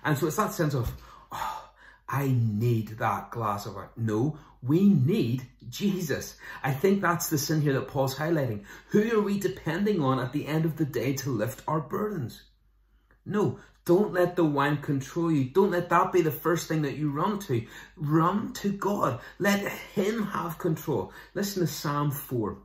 And 0.02 0.16
so 0.16 0.26
it's 0.26 0.36
that 0.36 0.54
sense 0.54 0.74
of, 0.74 0.90
oh, 1.32 1.68
I 2.08 2.28
need 2.28 2.98
that 2.98 3.30
glass 3.30 3.64
of 3.64 3.74
wine. 3.74 3.88
No, 3.96 4.36
we 4.62 4.88
need 4.88 5.46
Jesus. 5.70 6.36
I 6.62 6.72
think 6.72 7.00
that's 7.00 7.30
the 7.30 7.38
sin 7.38 7.62
here 7.62 7.72
that 7.72 7.88
Paul's 7.88 8.16
highlighting. 8.16 8.64
Who 8.88 9.18
are 9.18 9.22
we 9.22 9.38
depending 9.38 10.02
on 10.02 10.18
at 10.18 10.32
the 10.32 10.46
end 10.46 10.66
of 10.66 10.76
the 10.76 10.84
day 10.84 11.14
to 11.14 11.30
lift 11.30 11.62
our 11.66 11.80
burdens? 11.80 12.42
No, 13.24 13.58
don't 13.84 14.12
let 14.12 14.36
the 14.36 14.44
wine 14.44 14.76
control 14.76 15.32
you. 15.32 15.44
Don't 15.44 15.72
let 15.72 15.88
that 15.88 16.12
be 16.12 16.22
the 16.22 16.30
first 16.30 16.68
thing 16.68 16.82
that 16.82 16.96
you 16.96 17.10
run 17.10 17.40
to. 17.40 17.66
Run 17.96 18.52
to 18.54 18.72
God. 18.72 19.20
Let 19.38 19.60
Him 19.60 20.24
have 20.26 20.58
control. 20.58 21.12
Listen 21.34 21.62
to 21.62 21.66
Psalm 21.66 22.10
4, 22.12 22.58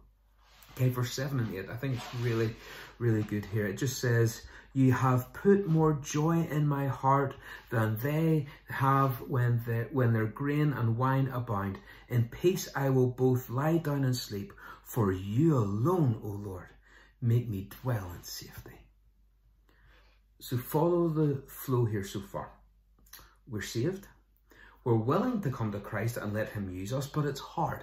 okay, 0.75 0.89
verse 0.89 1.13
7 1.13 1.39
and 1.39 1.55
8. 1.55 1.69
I 1.69 1.75
think 1.75 1.95
it's 1.95 2.15
really, 2.21 2.55
really 2.99 3.23
good 3.23 3.45
here. 3.45 3.65
It 3.65 3.77
just 3.77 3.99
says, 3.99 4.43
you 4.73 4.91
have 4.91 5.33
put 5.33 5.67
more 5.67 5.93
joy 5.93 6.47
in 6.49 6.67
my 6.67 6.87
heart 6.87 7.35
than 7.69 7.97
they 7.97 8.47
have 8.69 9.21
when, 9.21 9.63
they, 9.65 9.87
when 9.91 10.13
their 10.13 10.25
grain 10.25 10.73
and 10.73 10.97
wine 10.97 11.27
abound. 11.33 11.77
In 12.09 12.29
peace 12.29 12.69
I 12.75 12.89
will 12.89 13.07
both 13.07 13.49
lie 13.49 13.77
down 13.77 14.03
and 14.03 14.15
sleep, 14.15 14.53
for 14.83 15.11
you 15.11 15.57
alone, 15.57 16.19
O 16.23 16.27
Lord, 16.27 16.69
make 17.21 17.49
me 17.49 17.69
dwell 17.81 18.11
in 18.15 18.23
safety. 18.23 18.79
So 20.39 20.57
follow 20.57 21.09
the 21.09 21.41
flow 21.47 21.85
here 21.85 22.03
so 22.03 22.21
far. 22.21 22.51
We're 23.49 23.61
saved. 23.61 24.07
We're 24.83 24.95
willing 24.95 25.41
to 25.41 25.51
come 25.51 25.71
to 25.71 25.79
Christ 25.79 26.17
and 26.17 26.33
let 26.33 26.49
him 26.49 26.69
use 26.73 26.93
us, 26.93 27.07
but 27.07 27.25
it's 27.25 27.39
hard. 27.39 27.81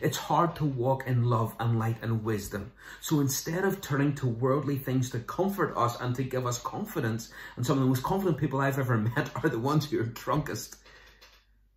It's 0.00 0.16
hard 0.16 0.56
to 0.56 0.64
walk 0.64 1.06
in 1.06 1.24
love 1.24 1.54
and 1.58 1.78
light 1.78 1.96
and 2.02 2.24
wisdom. 2.24 2.72
So 3.00 3.20
instead 3.20 3.64
of 3.64 3.80
turning 3.80 4.14
to 4.16 4.26
worldly 4.26 4.76
things 4.76 5.10
to 5.10 5.18
comfort 5.20 5.76
us 5.76 6.00
and 6.00 6.14
to 6.16 6.22
give 6.22 6.46
us 6.46 6.58
confidence, 6.58 7.30
and 7.56 7.66
some 7.66 7.78
of 7.78 7.82
the 7.82 7.88
most 7.88 8.02
confident 8.02 8.38
people 8.38 8.60
I've 8.60 8.78
ever 8.78 8.96
met 9.16 9.30
are 9.42 9.48
the 9.48 9.58
ones 9.58 9.90
who 9.90 10.00
are 10.00 10.04
drunkest, 10.04 10.76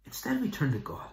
instead 0.06 0.42
we 0.42 0.50
turn 0.50 0.72
to 0.74 0.80
God. 0.80 1.08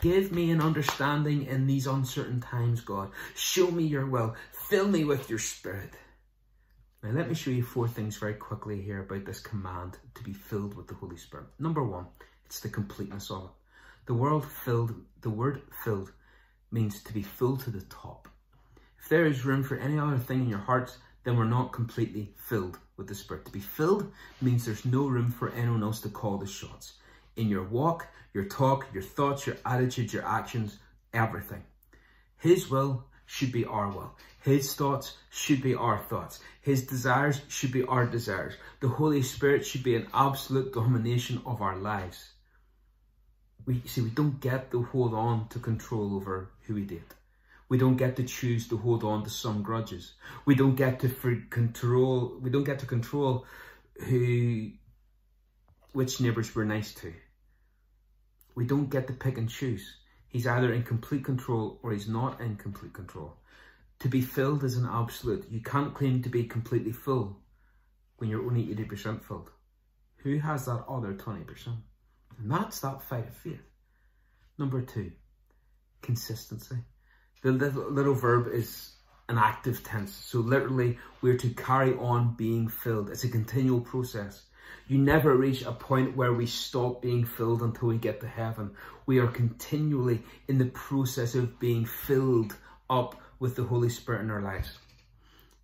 Give 0.00 0.32
me 0.32 0.50
an 0.50 0.60
understanding 0.60 1.46
in 1.46 1.68
these 1.68 1.86
uncertain 1.86 2.40
times, 2.40 2.80
God. 2.80 3.10
Show 3.36 3.70
me 3.70 3.84
your 3.84 4.06
will. 4.06 4.34
Fill 4.50 4.88
me 4.88 5.04
with 5.04 5.30
your 5.30 5.38
spirit. 5.38 5.92
Now, 7.04 7.10
let 7.10 7.28
me 7.28 7.34
show 7.34 7.50
you 7.50 7.62
four 7.62 7.86
things 7.86 8.16
very 8.16 8.34
quickly 8.34 8.82
here 8.82 9.00
about 9.00 9.24
this 9.24 9.40
command 9.40 9.98
to 10.14 10.22
be 10.24 10.32
filled 10.32 10.76
with 10.76 10.88
the 10.88 10.94
Holy 10.94 11.16
Spirit. 11.16 11.46
Number 11.58 11.84
one, 11.84 12.06
it's 12.46 12.60
the 12.60 12.68
completeness 12.68 13.30
of 13.30 13.44
it. 13.44 13.50
The 14.06 14.14
word 14.14 14.44
filled, 14.44 14.94
the 15.20 15.30
word 15.30 15.62
filled 15.84 16.10
means 16.72 17.04
to 17.04 17.14
be 17.14 17.22
full 17.22 17.56
to 17.58 17.70
the 17.70 17.82
top. 17.82 18.26
If 18.98 19.08
there 19.08 19.26
is 19.26 19.44
room 19.44 19.62
for 19.62 19.76
any 19.76 19.96
other 19.96 20.18
thing 20.18 20.40
in 20.40 20.48
your 20.48 20.58
hearts, 20.58 20.98
then 21.22 21.36
we're 21.36 21.44
not 21.44 21.72
completely 21.72 22.34
filled 22.36 22.78
with 22.96 23.06
the 23.06 23.14
Spirit. 23.14 23.44
To 23.44 23.52
be 23.52 23.60
filled 23.60 24.10
means 24.40 24.64
there's 24.64 24.84
no 24.84 25.06
room 25.06 25.30
for 25.30 25.52
anyone 25.52 25.84
else 25.84 26.00
to 26.00 26.08
call 26.08 26.38
the 26.38 26.48
shots. 26.48 26.94
In 27.36 27.48
your 27.48 27.62
walk, 27.62 28.08
your 28.34 28.46
talk, 28.46 28.86
your 28.92 29.04
thoughts, 29.04 29.46
your 29.46 29.56
attitudes, 29.64 30.12
your 30.12 30.26
actions, 30.26 30.78
everything. 31.14 31.62
His 32.38 32.68
will 32.68 33.04
should 33.26 33.52
be 33.52 33.64
our 33.64 33.88
will. 33.88 34.16
His 34.40 34.74
thoughts 34.74 35.16
should 35.30 35.62
be 35.62 35.76
our 35.76 35.98
thoughts. 35.98 36.40
His 36.60 36.84
desires 36.88 37.40
should 37.46 37.70
be 37.70 37.84
our 37.84 38.06
desires. 38.06 38.54
The 38.80 38.88
Holy 38.88 39.22
Spirit 39.22 39.64
should 39.64 39.84
be 39.84 39.94
an 39.94 40.08
absolute 40.12 40.72
domination 40.72 41.40
of 41.46 41.62
our 41.62 41.76
lives 41.76 42.31
we 43.66 43.82
see 43.86 44.00
we 44.00 44.10
don't 44.10 44.40
get 44.40 44.70
to 44.70 44.82
hold 44.82 45.14
on 45.14 45.48
to 45.48 45.58
control 45.58 46.16
over 46.16 46.50
who 46.62 46.74
we 46.74 46.82
date. 46.82 47.14
We 47.68 47.78
don't 47.78 47.96
get 47.96 48.16
to 48.16 48.24
choose 48.24 48.68
to 48.68 48.76
hold 48.76 49.02
on 49.02 49.24
to 49.24 49.30
some 49.30 49.62
grudges. 49.62 50.12
We 50.44 50.54
don't 50.54 50.74
get 50.74 51.00
to 51.00 51.08
control. 51.48 52.36
We 52.40 52.50
don't 52.50 52.64
get 52.64 52.80
to 52.80 52.86
control 52.86 53.46
who, 53.98 54.72
which 55.92 56.20
neighbours 56.20 56.54
we're 56.54 56.64
nice 56.64 56.92
to. 56.96 57.12
We 58.54 58.66
don't 58.66 58.90
get 58.90 59.06
to 59.06 59.14
pick 59.14 59.38
and 59.38 59.48
choose. 59.48 59.96
He's 60.28 60.46
either 60.46 60.72
in 60.72 60.82
complete 60.82 61.24
control 61.24 61.78
or 61.82 61.92
he's 61.92 62.08
not 62.08 62.40
in 62.40 62.56
complete 62.56 62.92
control. 62.92 63.36
To 64.00 64.08
be 64.08 64.20
filled 64.20 64.64
is 64.64 64.76
an 64.76 64.88
absolute. 64.90 65.46
You 65.50 65.60
can't 65.60 65.94
claim 65.94 66.22
to 66.22 66.28
be 66.28 66.44
completely 66.44 66.92
full 66.92 67.38
when 68.18 68.28
you're 68.28 68.44
only 68.44 68.66
80% 68.66 69.22
filled. 69.22 69.50
Who 70.18 70.38
has 70.38 70.66
that 70.66 70.84
other 70.88 71.14
20%? 71.14 71.76
And 72.38 72.50
that's 72.50 72.80
that 72.80 73.02
fight 73.02 73.28
of 73.28 73.36
faith. 73.36 73.60
Number 74.58 74.82
two, 74.82 75.12
consistency. 76.02 76.76
The 77.42 77.52
little, 77.52 77.90
little 77.90 78.14
verb 78.14 78.48
is 78.52 78.92
an 79.28 79.38
active 79.38 79.82
tense. 79.82 80.14
So 80.14 80.38
literally, 80.40 80.98
we're 81.20 81.38
to 81.38 81.50
carry 81.50 81.94
on 81.94 82.34
being 82.34 82.68
filled. 82.68 83.10
It's 83.10 83.24
a 83.24 83.28
continual 83.28 83.80
process. 83.80 84.42
You 84.88 84.98
never 84.98 85.34
reach 85.34 85.62
a 85.62 85.72
point 85.72 86.16
where 86.16 86.32
we 86.32 86.46
stop 86.46 87.02
being 87.02 87.24
filled 87.24 87.62
until 87.62 87.88
we 87.88 87.98
get 87.98 88.20
to 88.20 88.28
heaven. 88.28 88.72
We 89.06 89.18
are 89.18 89.26
continually 89.26 90.22
in 90.48 90.58
the 90.58 90.66
process 90.66 91.34
of 91.34 91.58
being 91.58 91.86
filled 91.86 92.54
up 92.90 93.20
with 93.38 93.56
the 93.56 93.64
Holy 93.64 93.88
Spirit 93.88 94.22
in 94.22 94.30
our 94.30 94.42
lives. 94.42 94.76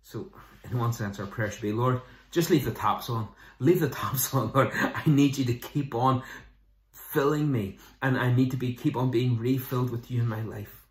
So, 0.03 0.31
in 0.69 0.77
one 0.77 0.93
sense, 0.93 1.19
our 1.19 1.27
prayer 1.27 1.51
should 1.51 1.61
be, 1.61 1.71
Lord, 1.71 2.01
just 2.31 2.49
leave 2.49 2.65
the 2.65 2.71
taps 2.71 3.09
on. 3.09 3.27
Leave 3.59 3.79
the 3.79 3.89
taps 4.01 4.33
on, 4.33 4.51
Lord. 4.53 4.71
I 4.73 5.03
need 5.05 5.37
you 5.37 5.45
to 5.45 5.53
keep 5.53 5.93
on 5.95 6.23
filling 7.11 7.51
me 7.51 7.77
and 8.01 8.17
I 8.17 8.31
need 8.33 8.51
to 8.51 8.57
be 8.57 8.73
keep 8.73 8.95
on 8.95 9.11
being 9.11 9.37
refilled 9.37 9.89
with 9.89 10.11
you 10.11 10.21
in 10.21 10.27
my 10.27 10.41
life. 10.41 10.85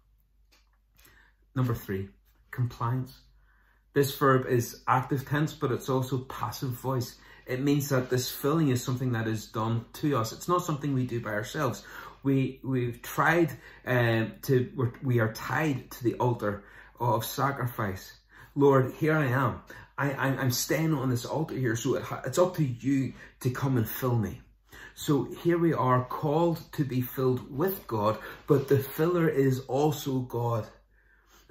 Number 1.54 1.74
three, 1.74 2.08
compliance. 2.50 3.16
This 3.94 4.16
verb 4.16 4.46
is 4.46 4.82
active 4.86 5.26
tense, 5.26 5.52
but 5.54 5.72
it's 5.72 5.88
also 5.88 6.18
passive 6.18 6.70
voice. 6.70 7.16
It 7.46 7.60
means 7.60 7.88
that 7.88 8.10
this 8.10 8.30
filling 8.30 8.68
is 8.68 8.82
something 8.82 9.12
that 9.12 9.26
is 9.26 9.46
done 9.46 9.86
to 9.94 10.16
us. 10.16 10.32
It's 10.32 10.48
not 10.48 10.64
something 10.64 10.92
we 10.92 11.06
do 11.06 11.20
by 11.20 11.30
ourselves. 11.30 11.84
We, 12.22 12.60
we've 12.62 13.00
tried 13.00 13.52
um, 13.86 14.34
to, 14.42 14.70
we're, 14.76 14.92
we 15.02 15.20
are 15.20 15.32
tied 15.32 15.90
to 15.92 16.04
the 16.04 16.14
altar 16.14 16.64
of 17.00 17.24
sacrifice. 17.24 18.12
Lord, 18.54 18.92
here 18.94 19.16
I 19.16 19.26
am. 19.26 19.62
I, 19.96 20.12
I'm 20.12 20.52
staying 20.52 20.94
on 20.94 21.10
this 21.10 21.24
altar 21.24 21.56
here, 21.56 21.74
so 21.74 21.96
it, 21.96 22.04
it's 22.24 22.38
up 22.38 22.56
to 22.56 22.64
you 22.64 23.14
to 23.40 23.50
come 23.50 23.76
and 23.76 23.88
fill 23.88 24.16
me. 24.16 24.40
So 24.98 25.28
here 25.44 25.58
we 25.58 25.72
are 25.72 26.04
called 26.04 26.60
to 26.72 26.84
be 26.84 27.02
filled 27.02 27.56
with 27.56 27.86
God, 27.86 28.18
but 28.48 28.66
the 28.66 28.80
filler 28.80 29.28
is 29.28 29.60
also 29.68 30.18
God. 30.18 30.66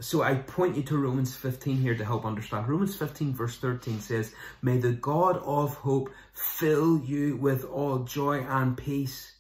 So 0.02 0.22
I 0.22 0.36
point 0.36 0.76
you 0.76 0.84
to 0.84 0.98
Romans 0.98 1.34
15 1.34 1.78
here 1.78 1.96
to 1.96 2.04
help 2.04 2.26
understand. 2.26 2.68
Romans 2.68 2.98
15 2.98 3.34
verse 3.34 3.56
13 3.56 4.02
says, 4.02 4.34
May 4.62 4.80
the 4.80 4.92
God 4.92 5.38
of 5.38 5.76
hope 5.76 6.10
fill 6.34 7.00
you 7.00 7.38
with 7.38 7.64
all 7.64 8.00
joy 8.00 8.42
and 8.42 8.76
peace 8.76 9.32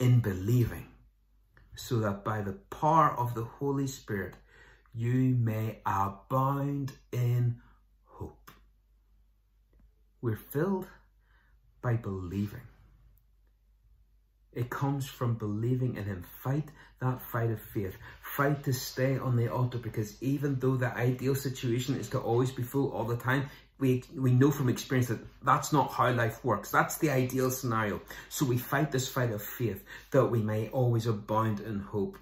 in 0.00 0.18
believing, 0.18 0.88
so 1.76 2.00
that 2.00 2.24
by 2.24 2.40
the 2.40 2.58
power 2.68 3.14
of 3.16 3.34
the 3.34 3.44
Holy 3.44 3.86
Spirit 3.86 4.34
you 4.92 5.36
may 5.38 5.78
abound 5.86 6.94
in 7.12 7.60
hope. 8.06 8.50
We're 10.20 10.34
filled 10.34 10.88
by 11.80 11.94
believing. 11.94 12.62
It 14.56 14.70
comes 14.70 15.06
from 15.06 15.34
believing 15.34 15.96
in 15.96 16.04
him. 16.04 16.24
Fight 16.42 16.70
that 17.00 17.20
fight 17.20 17.50
of 17.50 17.60
faith. 17.60 17.94
Fight 18.22 18.64
to 18.64 18.72
stay 18.72 19.18
on 19.18 19.36
the 19.36 19.52
altar 19.52 19.76
because 19.76 20.20
even 20.22 20.58
though 20.58 20.76
the 20.76 20.96
ideal 20.96 21.34
situation 21.34 21.94
is 21.96 22.08
to 22.08 22.18
always 22.18 22.50
be 22.50 22.62
full 22.62 22.90
all 22.90 23.04
the 23.04 23.18
time, 23.18 23.50
we, 23.78 24.02
we 24.16 24.32
know 24.32 24.50
from 24.50 24.70
experience 24.70 25.08
that 25.08 25.20
that's 25.44 25.74
not 25.74 25.92
how 25.92 26.10
life 26.10 26.42
works. 26.42 26.70
That's 26.70 26.96
the 26.96 27.10
ideal 27.10 27.50
scenario. 27.50 28.00
So 28.30 28.46
we 28.46 28.56
fight 28.56 28.90
this 28.90 29.08
fight 29.08 29.30
of 29.30 29.42
faith 29.42 29.84
that 30.12 30.24
we 30.24 30.40
may 30.40 30.68
always 30.68 31.06
abound 31.06 31.60
in 31.60 31.80
hope. 31.80 32.16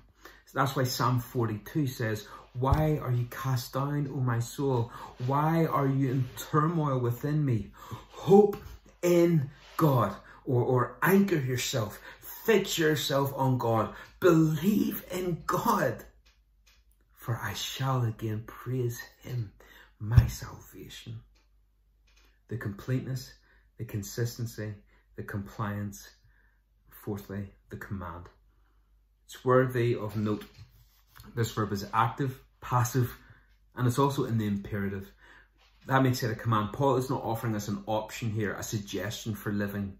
So 0.47 0.59
that's 0.59 0.75
why 0.75 0.83
Psalm 0.83 1.20
42 1.20 1.87
says, 1.87 2.27
Why 2.59 2.99
are 3.01 3.12
you 3.12 3.29
cast 3.31 3.75
down, 3.75 4.11
O 4.12 4.16
my 4.16 4.40
soul? 4.40 4.90
Why 5.27 5.66
are 5.66 5.87
you 5.87 6.11
in 6.11 6.25
turmoil 6.37 6.99
within 6.99 7.44
me? 7.44 7.70
Hope 8.11 8.57
in 9.03 9.51
God 9.77 10.16
or, 10.47 10.62
or 10.62 10.97
anchor 11.03 11.37
yourself. 11.38 12.01
Fix 12.44 12.76
yourself 12.76 13.33
on 13.35 13.57
God. 13.57 13.94
Believe 14.20 15.02
in 15.11 15.42
God. 15.46 16.04
For 17.14 17.40
I 17.42 17.54
shall 17.54 18.04
again 18.04 18.44
praise 18.46 19.00
him, 19.22 19.50
my 19.98 20.26
salvation 20.26 21.20
the 22.48 22.59
completeness, 22.59 23.33
the 23.78 23.85
consistency, 23.87 24.74
the 25.16 25.22
compliance, 25.22 26.07
fourthly, 26.90 27.48
the 27.70 27.76
command. 27.78 28.26
It's 29.24 29.42
worthy 29.42 29.96
of 29.96 30.14
note. 30.14 30.44
This 31.35 31.50
verb 31.52 31.72
is 31.72 31.88
active, 31.94 32.38
passive, 32.61 33.16
and 33.74 33.87
it's 33.87 33.98
also 33.98 34.24
in 34.24 34.37
the 34.37 34.46
imperative. 34.46 35.11
That 35.87 36.02
makes 36.02 36.22
it 36.22 36.30
a 36.30 36.35
command. 36.35 36.74
Paul 36.74 36.96
is 36.96 37.09
not 37.09 37.24
offering 37.24 37.57
us 37.57 37.68
an 37.68 37.83
option 37.87 38.30
here, 38.30 38.52
a 38.52 38.62
suggestion 38.62 39.35
for 39.35 39.50
living, 39.50 39.96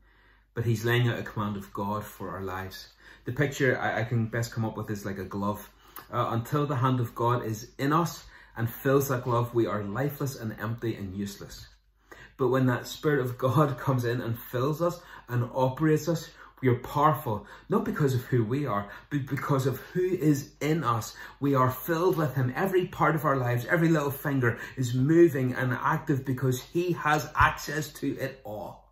but 0.55 0.64
he's 0.64 0.85
laying 0.85 1.09
out 1.09 1.19
a 1.19 1.23
command 1.23 1.57
of 1.57 1.73
God 1.73 2.05
for 2.05 2.31
our 2.31 2.43
lives. 2.43 2.88
The 3.25 3.33
picture 3.33 3.79
I, 3.79 4.01
I 4.01 4.05
can 4.05 4.27
best 4.27 4.53
come 4.53 4.64
up 4.64 4.77
with 4.77 4.90
is 4.90 5.05
like 5.05 5.19
a 5.19 5.25
glove. 5.25 5.71
Uh, 6.12 6.29
until 6.31 6.67
the 6.67 6.77
hand 6.77 7.01
of 7.01 7.14
God 7.14 7.45
is 7.45 7.71
in 7.79 7.93
us 7.93 8.25
and 8.57 8.71
fills 8.71 9.09
that 9.09 9.25
glove, 9.25 9.55
we 9.55 9.67
are 9.67 9.83
lifeless 9.83 10.37
and 10.37 10.55
empty 10.61 10.95
and 10.95 11.17
useless. 11.17 11.67
But 12.37 12.49
when 12.49 12.67
that 12.67 12.87
Spirit 12.87 13.21
of 13.21 13.38
God 13.38 13.79
comes 13.79 14.05
in 14.05 14.21
and 14.21 14.38
fills 14.38 14.81
us 14.81 15.01
and 15.29 15.49
operates 15.55 16.09
us, 16.09 16.31
we 16.61 16.69
are 16.69 16.77
powerful, 16.77 17.47
not 17.69 17.85
because 17.85 18.14
of 18.14 18.23
who 18.23 18.43
we 18.45 18.64
are, 18.64 18.88
but 19.11 19.27
because 19.27 19.67
of 19.67 19.81
who 19.93 20.03
is 20.03 20.53
in 20.61 20.83
us. 20.83 21.14
We 21.38 21.55
are 21.55 21.71
filled 21.71 22.17
with 22.17 22.35
Him. 22.35 22.55
Every 22.57 22.87
part 22.87 23.14
of 23.14 23.25
our 23.27 23.37
lives, 23.37 23.67
every 23.67 23.88
little 23.88 24.11
finger 24.11 24.59
is 24.77 24.95
moving 24.95 25.53
and 25.53 25.73
active 25.73 26.25
because 26.25 26.62
He 26.62 26.93
has 26.93 27.31
access 27.35 27.93
to 27.95 28.17
it 28.19 28.40
all. 28.45 28.84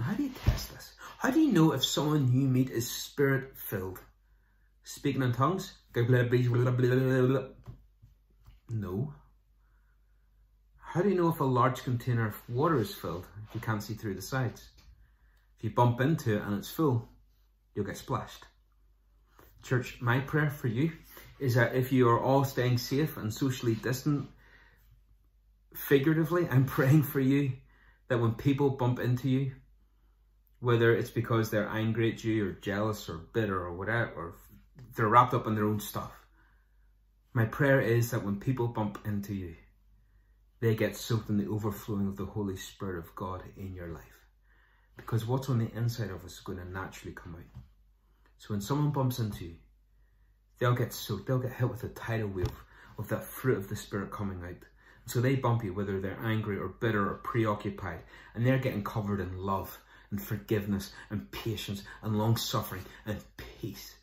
How 0.00 0.14
do 0.14 0.22
you 0.22 0.30
test 0.30 0.72
this? 0.72 0.94
How 1.18 1.30
do 1.30 1.40
you 1.40 1.52
know 1.52 1.72
if 1.72 1.84
someone 1.84 2.32
you 2.32 2.46
meet 2.46 2.70
is 2.70 2.88
spirit 2.88 3.56
filled? 3.56 4.00
Speaking 4.84 5.22
in 5.22 5.32
tongues? 5.32 5.72
No. 8.70 9.12
How 10.80 11.02
do 11.02 11.08
you 11.08 11.16
know 11.16 11.28
if 11.28 11.40
a 11.40 11.44
large 11.44 11.82
container 11.82 12.26
of 12.28 12.48
water 12.48 12.78
is 12.78 12.94
filled 12.94 13.26
if 13.48 13.54
you 13.54 13.60
can't 13.60 13.82
see 13.82 13.94
through 13.94 14.14
the 14.14 14.22
sides? 14.22 14.68
If 15.58 15.64
you 15.64 15.70
bump 15.70 16.00
into 16.00 16.36
it 16.36 16.42
and 16.42 16.56
it's 16.56 16.70
full, 16.70 17.08
you'll 17.74 17.84
get 17.84 17.96
splashed. 17.96 18.44
Church, 19.62 19.98
my 20.00 20.20
prayer 20.20 20.50
for 20.50 20.68
you 20.68 20.92
is 21.40 21.56
that 21.56 21.74
if 21.74 21.92
you 21.92 22.08
are 22.08 22.20
all 22.20 22.44
staying 22.44 22.78
safe 22.78 23.16
and 23.16 23.34
socially 23.34 23.74
distant, 23.74 24.28
figuratively, 25.74 26.48
I'm 26.48 26.64
praying 26.76 27.02
for 27.02 27.20
you 27.20 27.52
that 28.08 28.20
when 28.20 28.34
people 28.34 28.70
bump 28.70 29.00
into 29.00 29.28
you, 29.28 29.52
whether 30.60 30.94
it's 30.94 31.10
because 31.10 31.50
they're 31.50 31.68
angry 31.68 32.12
at 32.12 32.24
you 32.24 32.48
or 32.48 32.52
jealous 32.52 33.08
or 33.08 33.18
bitter 33.32 33.58
or 33.58 33.76
whatever, 33.76 34.10
or 34.16 34.34
they're 34.96 35.08
wrapped 35.08 35.34
up 35.34 35.46
in 35.46 35.54
their 35.54 35.64
own 35.64 35.80
stuff, 35.80 36.12
my 37.32 37.44
prayer 37.44 37.80
is 37.80 38.10
that 38.10 38.24
when 38.24 38.40
people 38.40 38.68
bump 38.68 38.98
into 39.04 39.34
you, 39.34 39.54
they 40.60 40.74
get 40.74 40.96
soaked 40.96 41.28
in 41.28 41.36
the 41.36 41.46
overflowing 41.46 42.08
of 42.08 42.16
the 42.16 42.26
Holy 42.26 42.56
Spirit 42.56 42.98
of 42.98 43.14
God 43.14 43.42
in 43.56 43.74
your 43.74 43.88
life. 43.88 44.02
Because 44.96 45.24
what's 45.24 45.48
on 45.48 45.58
the 45.58 45.70
inside 45.76 46.10
of 46.10 46.24
us 46.24 46.32
is 46.32 46.40
going 46.40 46.58
to 46.58 46.68
naturally 46.68 47.14
come 47.14 47.36
out. 47.36 47.62
So 48.38 48.48
when 48.54 48.60
someone 48.60 48.90
bumps 48.90 49.20
into 49.20 49.44
you, 49.44 49.54
they'll 50.58 50.74
get 50.74 50.92
soaked, 50.92 51.28
they'll 51.28 51.38
get 51.38 51.52
hit 51.52 51.70
with 51.70 51.84
a 51.84 51.88
tidal 51.88 52.28
wave 52.28 52.64
of 52.98 53.08
that 53.08 53.22
fruit 53.22 53.58
of 53.58 53.68
the 53.68 53.76
Spirit 53.76 54.10
coming 54.10 54.42
out. 54.42 54.64
So 55.06 55.20
they 55.20 55.36
bump 55.36 55.62
you, 55.62 55.72
whether 55.72 56.00
they're 56.00 56.18
angry 56.22 56.58
or 56.58 56.68
bitter 56.68 57.08
or 57.08 57.14
preoccupied, 57.14 58.00
and 58.34 58.44
they're 58.44 58.58
getting 58.58 58.82
covered 58.82 59.20
in 59.20 59.38
love 59.38 59.78
and 60.10 60.22
forgiveness 60.22 60.92
and 61.10 61.30
patience 61.30 61.82
and 62.02 62.18
long 62.18 62.36
suffering 62.36 62.84
and 63.06 63.22
peace. 63.36 63.94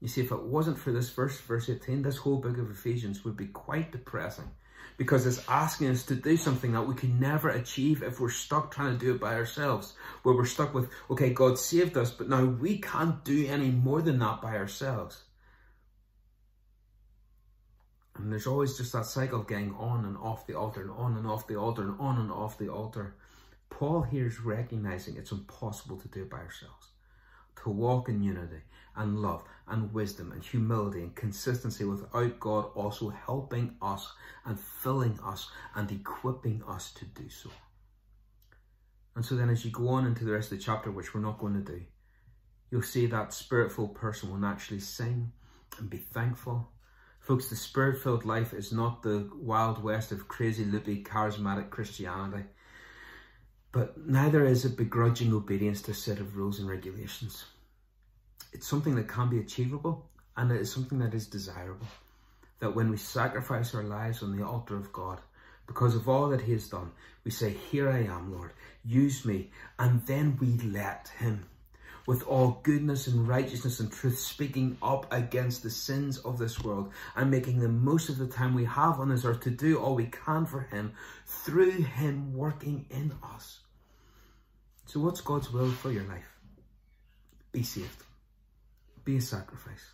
You 0.00 0.08
see, 0.08 0.20
if 0.20 0.30
it 0.30 0.42
wasn't 0.42 0.78
for 0.78 0.92
this 0.92 1.10
verse, 1.10 1.40
verse 1.40 1.68
18, 1.68 2.02
this 2.02 2.16
whole 2.16 2.36
book 2.36 2.58
of 2.58 2.70
Ephesians 2.70 3.24
would 3.24 3.36
be 3.36 3.46
quite 3.46 3.90
depressing 3.90 4.50
because 4.96 5.26
it's 5.26 5.42
asking 5.48 5.88
us 5.88 6.04
to 6.06 6.14
do 6.14 6.36
something 6.36 6.72
that 6.72 6.86
we 6.86 6.94
can 6.94 7.18
never 7.20 7.48
achieve 7.48 8.02
if 8.02 8.20
we're 8.20 8.30
stuck 8.30 8.72
trying 8.72 8.98
to 8.98 9.04
do 9.04 9.14
it 9.14 9.20
by 9.20 9.34
ourselves. 9.34 9.94
Where 10.22 10.34
we're 10.34 10.44
stuck 10.44 10.74
with, 10.74 10.90
okay, 11.10 11.30
God 11.30 11.58
saved 11.58 11.96
us, 11.96 12.10
but 12.10 12.28
now 12.28 12.44
we 12.44 12.78
can't 12.78 13.24
do 13.24 13.46
any 13.46 13.70
more 13.70 14.02
than 14.02 14.18
that 14.18 14.40
by 14.42 14.56
ourselves. 14.56 15.22
And 18.16 18.32
there's 18.32 18.48
always 18.48 18.76
just 18.76 18.92
that 18.92 19.06
cycle 19.06 19.42
getting 19.42 19.74
on 19.76 20.04
and 20.04 20.16
off 20.16 20.46
the 20.46 20.54
altar 20.54 20.82
and 20.82 20.90
on 20.90 21.16
and 21.16 21.26
off 21.26 21.46
the 21.46 21.56
altar 21.56 21.82
and 21.82 22.00
on 22.00 22.18
and 22.18 22.32
off 22.32 22.58
the 22.58 22.68
altar. 22.68 23.14
Paul 23.70 24.02
here 24.02 24.26
is 24.26 24.40
recognizing 24.40 25.16
it's 25.16 25.32
impossible 25.32 25.98
to 25.98 26.08
do 26.08 26.22
it 26.22 26.30
by 26.30 26.38
ourselves. 26.38 26.88
To 27.62 27.70
walk 27.70 28.08
in 28.08 28.22
unity 28.22 28.62
and 28.96 29.20
love 29.20 29.44
and 29.68 29.92
wisdom 29.92 30.32
and 30.32 30.42
humility 30.42 31.00
and 31.00 31.14
consistency 31.14 31.84
without 31.84 32.40
God 32.40 32.70
also 32.74 33.10
helping 33.10 33.76
us 33.82 34.12
and 34.44 34.58
filling 34.58 35.18
us 35.24 35.50
and 35.74 35.90
equipping 35.90 36.62
us 36.68 36.92
to 36.94 37.04
do 37.04 37.28
so. 37.28 37.50
And 39.14 39.24
so 39.24 39.34
then 39.34 39.50
as 39.50 39.64
you 39.64 39.70
go 39.70 39.88
on 39.88 40.06
into 40.06 40.24
the 40.24 40.32
rest 40.32 40.52
of 40.52 40.58
the 40.58 40.64
chapter, 40.64 40.90
which 40.90 41.14
we're 41.14 41.20
not 41.20 41.38
going 41.38 41.54
to 41.54 41.72
do, 41.72 41.82
you'll 42.70 42.82
see 42.82 43.06
that 43.06 43.32
spirit-filled 43.32 43.94
person 43.94 44.30
will 44.30 44.38
naturally 44.38 44.80
sing 44.80 45.32
and 45.78 45.90
be 45.90 45.98
thankful. 45.98 46.70
Folks, 47.20 47.48
the 47.50 47.56
spirit-filled 47.56 48.24
life 48.24 48.52
is 48.52 48.72
not 48.72 49.02
the 49.02 49.28
wild 49.34 49.82
west 49.82 50.12
of 50.12 50.28
crazy, 50.28 50.64
loopy, 50.64 51.02
charismatic 51.02 51.70
Christianity. 51.70 52.44
But 53.72 54.06
neither 54.06 54.44
is 54.44 54.64
it 54.64 54.76
begrudging 54.76 55.32
obedience 55.32 55.82
to 55.82 55.90
a 55.90 55.94
set 55.94 56.20
of 56.20 56.36
rules 56.36 56.58
and 56.58 56.68
regulations 56.68 57.44
it's 58.52 58.66
something 58.66 58.94
that 58.96 59.08
can 59.08 59.28
be 59.28 59.38
achievable 59.38 60.08
and 60.36 60.50
it 60.50 60.60
is 60.60 60.72
something 60.72 60.98
that 61.00 61.14
is 61.14 61.26
desirable. 61.26 61.86
That 62.60 62.74
when 62.74 62.90
we 62.90 62.96
sacrifice 62.96 63.74
our 63.74 63.82
lives 63.82 64.22
on 64.22 64.36
the 64.36 64.44
altar 64.44 64.76
of 64.76 64.92
God, 64.92 65.20
because 65.66 65.94
of 65.94 66.08
all 66.08 66.28
that 66.30 66.40
He 66.40 66.52
has 66.52 66.68
done, 66.68 66.90
we 67.24 67.30
say, 67.30 67.50
Here 67.50 67.88
I 67.88 68.04
am, 68.04 68.32
Lord, 68.32 68.52
use 68.84 69.24
me. 69.24 69.50
And 69.78 70.04
then 70.06 70.38
we 70.40 70.58
let 70.66 71.08
Him, 71.18 71.46
with 72.08 72.26
all 72.26 72.58
goodness 72.62 73.06
and 73.06 73.28
righteousness 73.28 73.80
and 73.80 73.92
truth, 73.92 74.18
speaking 74.18 74.78
up 74.82 75.12
against 75.12 75.62
the 75.62 75.68
sins 75.68 76.16
of 76.16 76.38
this 76.38 76.58
world 76.58 76.90
and 77.14 77.30
making 77.30 77.60
the 77.60 77.68
most 77.68 78.08
of 78.08 78.16
the 78.16 78.26
time 78.26 78.54
we 78.54 78.64
have 78.64 78.98
on 78.98 79.10
this 79.10 79.26
earth 79.26 79.40
to 79.40 79.50
do 79.50 79.78
all 79.78 79.94
we 79.94 80.06
can 80.06 80.46
for 80.46 80.62
Him 80.62 80.94
through 81.26 81.82
Him 81.82 82.32
working 82.32 82.86
in 82.88 83.12
us. 83.22 83.60
So, 84.86 85.00
what's 85.00 85.20
God's 85.20 85.52
will 85.52 85.70
for 85.70 85.92
your 85.92 86.04
life? 86.04 86.24
Be 87.52 87.62
saved. 87.62 88.04
Be 89.04 89.18
a 89.18 89.20
sacrifice. 89.20 89.84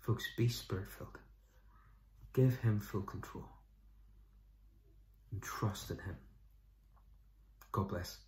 Folks, 0.00 0.24
be 0.36 0.50
spirit 0.50 0.88
filled. 0.90 1.16
Give 2.34 2.54
Him 2.58 2.80
full 2.80 3.00
control. 3.00 3.48
And 5.32 5.40
trust 5.40 5.90
in 5.90 5.96
Him. 5.96 6.18
God 7.72 7.88
bless. 7.88 8.18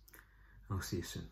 I'll 0.71 0.81
see 0.81 0.97
you 0.97 1.03
soon. 1.03 1.29